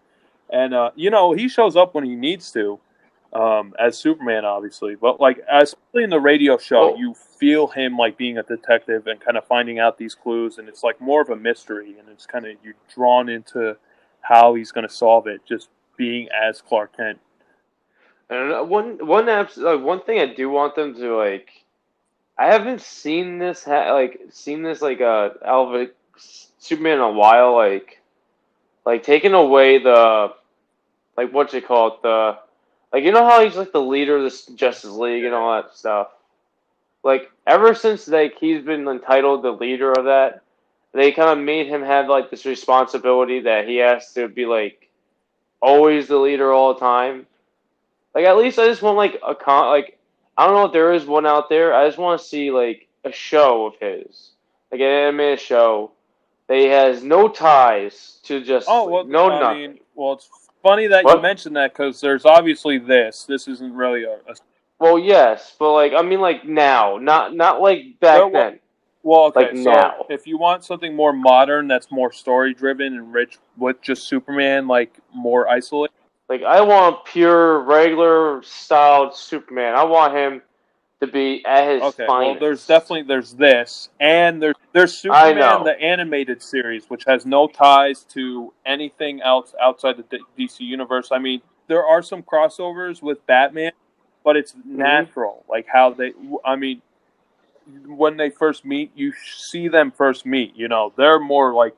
[0.49, 2.79] And uh, you know, he shows up when he needs to,
[3.33, 4.95] um, as Superman, obviously.
[4.95, 6.97] But like, especially in the radio show, Oh.
[6.97, 10.69] you feel him like being a detective and kind of finding out these clues, and
[10.69, 13.75] it's like more of a mystery, and it's kind of you're drawn into
[14.21, 17.19] how he's going to solve it, just being as Clark Kent.
[18.29, 21.49] And one one abs- like one thing I do want them to like,
[22.37, 27.55] I haven't seen this ha- like seen this like uh Alva Superman in a while
[27.55, 28.01] like,
[28.85, 30.33] like taking away the,
[31.15, 32.37] like what you call it the,
[32.91, 35.75] like you know how he's like the leader of the Justice League and all that
[35.75, 36.07] stuff,
[37.03, 40.41] like ever since like he's been entitled the leader of that,
[40.93, 44.89] they kind of made him have like this responsibility that he has to be like,
[45.61, 47.27] always the leader all the time.
[48.13, 49.99] Like at least I just want like a con like
[50.37, 51.73] I don't know if there is one out there.
[51.73, 54.31] I just want to see like a show of his,
[54.71, 55.91] like an animated show
[56.47, 59.59] that he has no ties to just Oh well, no I nothing.
[59.61, 60.29] mean, well, it's
[60.61, 63.23] funny that you mentioned that because there's obviously this.
[63.23, 64.35] This isn't really a, a
[64.79, 68.59] well, yes, but like I mean like now, not not like back well- then.
[69.07, 70.05] Well, okay, Like so now.
[70.09, 74.67] if you want something more modern, that's more story driven and rich with just Superman,
[74.67, 75.93] like more isolated.
[76.29, 79.75] Like I want pure regular styled Superman.
[79.75, 80.41] I want him
[81.01, 82.41] to be at his Okay, well, finest.
[82.41, 88.03] there's definitely there's this, and there's there's Superman the animated series, which has no ties
[88.13, 91.09] to anything else outside the DC universe.
[91.11, 93.71] I mean, there are some crossovers with Batman,
[94.23, 94.77] but it's Mm-hmm.
[94.77, 96.13] natural, like how they.
[96.43, 96.81] I mean,
[97.87, 99.13] when they first meet, you
[99.49, 100.55] see them first meet.
[100.55, 101.75] You know, they're more like,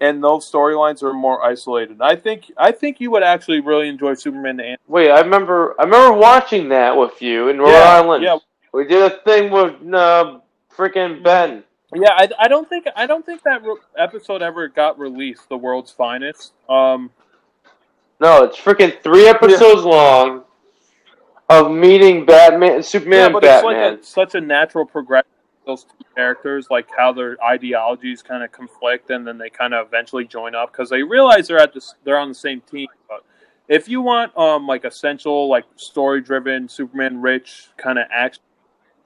[0.00, 1.98] and those storylines are more isolated.
[2.00, 4.80] I think I think you would actually really enjoy Superman the Animated.
[4.88, 8.24] Wait, I remember I remember watching that with you in Rhode Yeah, Island.
[8.24, 8.38] yeah.
[8.72, 10.38] We did a thing with uh,
[10.76, 11.64] freaking Ben.
[11.94, 15.48] Yeah, I, I don't think I don't think that re- episode ever got released.
[15.48, 16.52] The world's finest.
[16.68, 17.10] Um,
[18.20, 20.42] No, it's freaking three episodes long
[21.48, 23.90] of meeting Batman, Superman, yeah, and but it's Batman.
[23.92, 25.28] like a, such a natural progression.
[25.66, 29.88] Those two characters, like how their ideologies kind of conflict, and then they kind of
[29.88, 32.86] eventually join up because they realize they're at this, they're on the same team.
[33.08, 33.24] But
[33.66, 38.42] if you want um like essential, like story driven, Superman rich kind of action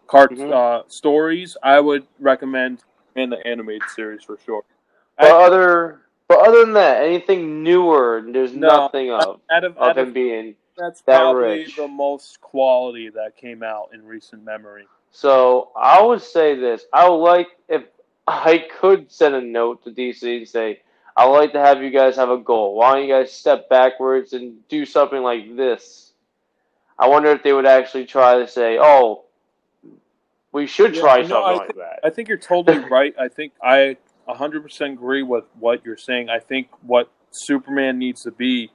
[0.06, 0.52] cart Mhm.
[0.52, 2.84] uh, stories, I would recommend
[3.16, 4.62] in the animated series for sure.
[5.18, 9.76] but I- other, but other than that, anything newer, there's No, nothing of out of,
[9.78, 10.56] of out him of being.
[10.76, 11.76] That's that probably rich.
[11.76, 14.86] the most quality that came out in recent memory.
[15.12, 17.82] So I would say this: I would like if
[18.26, 20.80] I could send a note to DC and say,
[21.16, 22.74] "I would like to have you guys have a goal.
[22.76, 26.12] Why don't you guys step backwards and do something like this?"
[26.98, 29.24] I wonder if they would actually try to say, "Oh,
[30.52, 33.14] we should Yeah, try no, something I like think- that." I think you're totally right.
[33.18, 33.96] I think I
[34.28, 36.28] 100% agree with what you're saying.
[36.28, 38.70] I think what Superman needs to be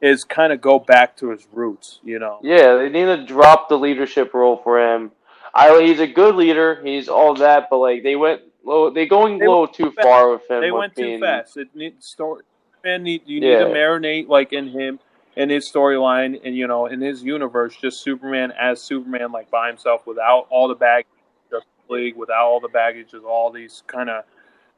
[0.00, 2.38] is kind of go back to his roots, you know.
[2.42, 5.10] Yeah, they need to drop the leadership role for him.
[5.54, 6.80] I he's a good leader.
[6.84, 9.96] He's all that, but like they went low, they going They a little too too
[10.02, 10.60] far with him.
[10.60, 11.56] They went too being- fast.
[11.56, 12.42] It needs story
[12.84, 13.58] and need you need Yeah.
[13.64, 14.98] to marinate like in him
[15.36, 19.66] in his storyline and you know in his universe just Superman as Superman like by
[19.68, 21.06] himself without all the baggage
[21.52, 24.24] of League without all the baggage of all these kind of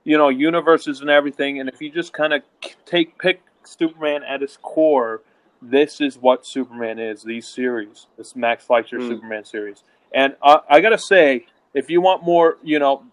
[0.02, 2.42] you know universes and everything and if you just kind of
[2.84, 5.22] take pick Superman at his core
[5.62, 9.08] this is what Superman is these series this Max Fleischer Hmm.
[9.10, 9.84] Superman series
[10.14, 13.04] and uh, I gotta say if you want more you know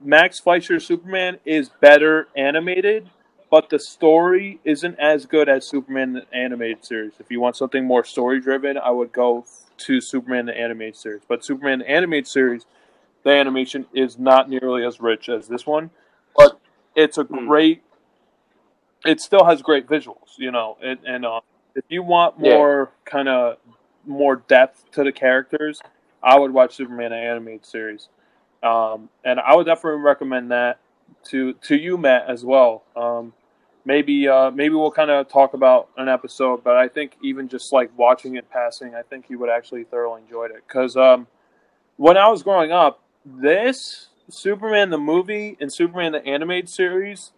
[0.00, 3.10] Max Fleischer Superman is better animated,
[3.50, 7.14] but the story isn't as good as Superman the animated series.
[7.18, 9.44] If you want something more story driven, I would go
[9.78, 11.22] to Superman the animated series.
[11.26, 12.66] But Superman the animated series,
[13.24, 15.90] the animation is not nearly as rich as this one,
[16.36, 16.60] but
[16.94, 17.46] it's a Hmm.
[17.46, 17.82] great.
[19.04, 21.40] It still has great visuals, you know, and, and uh,
[21.74, 22.50] if you want Yeah.
[22.50, 23.58] more kind of
[24.06, 25.80] more depth to the characters,
[26.22, 28.08] I would watch Superman the animated series.
[28.62, 30.80] Um, and I would definitely recommend that
[31.30, 32.82] to to you, Matt, as well.
[32.96, 33.32] Um,
[33.84, 37.72] maybe uh, maybe we'll kind of talk about an episode, but I think even just
[37.72, 40.64] like watching it passing, I think you would actually thoroughly enjoy it.
[40.66, 41.26] Because um,
[41.96, 47.30] when I was growing up, this Superman the movie and Superman the animated series,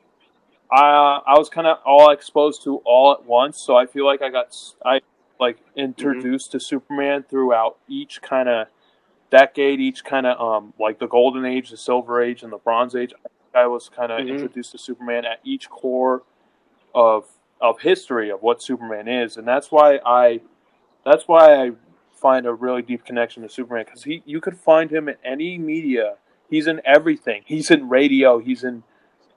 [0.72, 3.62] I I was kind of all exposed to all at once.
[3.64, 5.00] So I feel like I got I
[5.40, 8.68] like introduced to Superman throughout each kind of
[9.30, 12.94] decade, each kind of um like the golden age, the silver age, and the bronze
[12.94, 13.12] age.
[13.54, 14.28] I was kind of Mhm.
[14.28, 16.22] introduced to Superman at each core
[16.94, 17.26] of
[17.60, 20.40] of history of what Superman is, and that's why I
[21.04, 21.72] that's why I
[22.12, 25.56] find a really deep connection to Superman because he you could find him in any
[25.58, 26.16] media.
[26.50, 27.42] He's in everything.
[27.46, 28.38] He's in radio.
[28.38, 28.82] He's in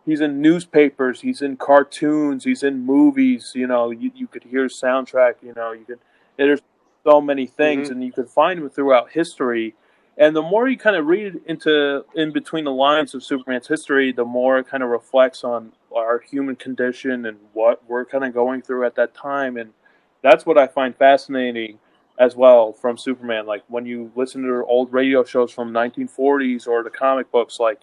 [0.05, 3.51] he's in newspapers, he's in cartoons, he's in movies.
[3.55, 5.35] You know, you, you could hear soundtrack.
[5.41, 5.99] You know, you could
[6.37, 6.61] there's
[7.03, 7.91] so many things, Mhm.
[7.91, 9.75] and you could find him throughout history.
[10.17, 14.11] And the more you kind of read into in between the lines of Superman's history,
[14.11, 18.33] the more it kind of reflects on our human condition and what we're kind of
[18.33, 19.57] going through at that time.
[19.57, 19.73] And
[20.21, 21.79] that's what I find fascinating
[22.19, 23.47] as well from Superman.
[23.47, 27.81] Like when you listen to old radio shows from 1940s or the comic books, like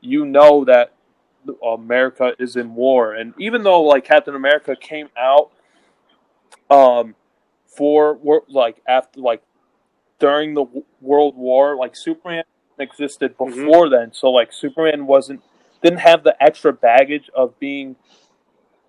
[0.00, 0.92] you know that
[1.64, 3.14] America is in war.
[3.14, 5.50] And even though like Captain America came out
[6.70, 7.14] um
[7.66, 8.18] for
[8.48, 9.42] like after like
[10.18, 10.64] during the
[11.00, 12.44] World War, like Superman
[12.78, 13.46] existed Mhm.
[13.66, 14.12] before then.
[14.12, 15.42] So like Superman wasn't
[15.82, 17.96] didn't have the extra baggage of being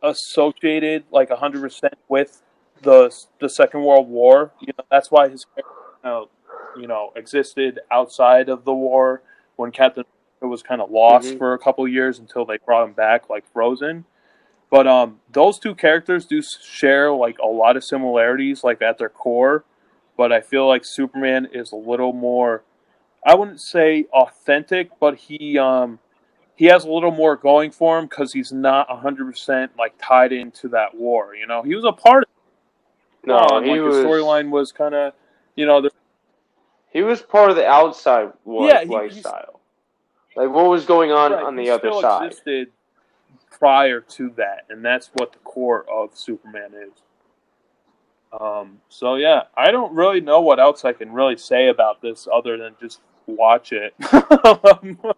[0.04, 2.42] associated like 100% with
[2.82, 4.52] the the Second World War.
[4.60, 5.72] You know, that's why his character,
[6.04, 6.30] you know,
[6.76, 9.22] you know existed outside of the war
[9.56, 10.04] when Captain
[10.44, 11.38] America was kind of lost Mhm.
[11.38, 14.06] for a couple years until they brought him back like Frozen.
[14.70, 19.10] But um, those two characters do share like a lot of similarities, like at their
[19.10, 19.64] core.
[20.18, 22.64] But I feel like Superman is a little more,
[23.26, 26.00] I wouldn't say authentic, but he um,
[26.56, 30.34] he has a little more going for him because he's not hundred percent like tied
[30.34, 31.36] into that war.
[31.36, 33.28] You know, he was a part of it.
[33.28, 35.14] No, and, he like was the storyline was kind of,
[35.56, 35.92] you know, the,
[36.92, 39.62] He was part of the outside wa- Yeah, he- lifestyle.
[40.36, 42.26] Like what was going on right, on he the other side?
[42.28, 42.70] existed
[43.52, 46.92] prior to that, and that's what the core of Superman is.
[48.40, 52.28] Um, so yeah, I don't really know what else I can really say about this
[52.34, 53.94] other than just watch it.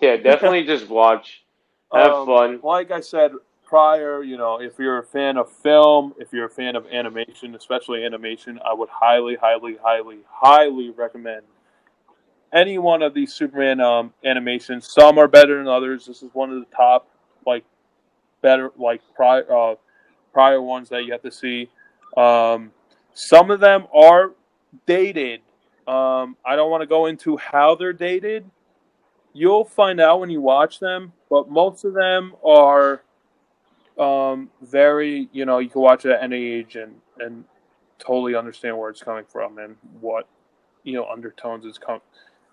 [0.00, 1.44] Yeah, definitely just watch.
[1.92, 2.60] Have Um, fun.
[2.62, 3.32] Like I said
[3.64, 7.54] prior, you know, if you're a fan of film, if you're a fan of animation,
[7.54, 11.42] especially animation, I would highly, highly, highly, highly recommend
[12.54, 14.88] any one of these Superman um, animations.
[14.92, 16.06] Some are better than others.
[16.06, 17.08] This is one of the top,
[17.46, 17.64] like,
[18.42, 19.74] better, like prior, uh,
[20.32, 21.68] prior ones that you have to see.
[22.16, 22.70] Um,
[23.12, 24.32] some of them are
[24.86, 25.40] dated.
[25.86, 28.44] Um, I don't want to go into how they're dated
[29.34, 33.02] you'll find out when you watch them, but most of them are
[33.98, 37.44] um, very, you know, you can watch it at any age and, and
[37.98, 40.26] totally understand where it's coming from and what,
[40.84, 42.00] you know, undertones it's come,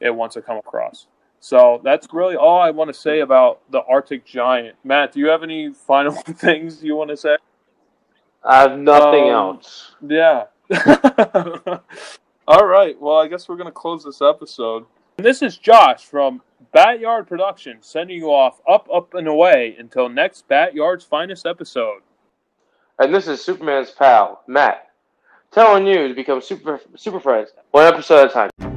[0.02, 1.08] it wants to come across.
[1.40, 4.76] So that's really all I want to say about the Arctic Giant.
[4.84, 7.38] Matt, do you have any final things you want to say?
[8.44, 9.96] I have nothing Um, else.
[10.08, 10.46] Yeah.
[12.48, 13.00] All right.
[13.00, 14.86] Well, I guess we're going to close this episode.
[15.18, 16.42] And this is Josh from
[16.74, 22.02] Batyard Productions sending you off up, up, and away until next Batyard's finest episode.
[23.00, 24.90] And this is Superman's pal, Matt,
[25.52, 28.71] telling you to become super super friends one episode at a time.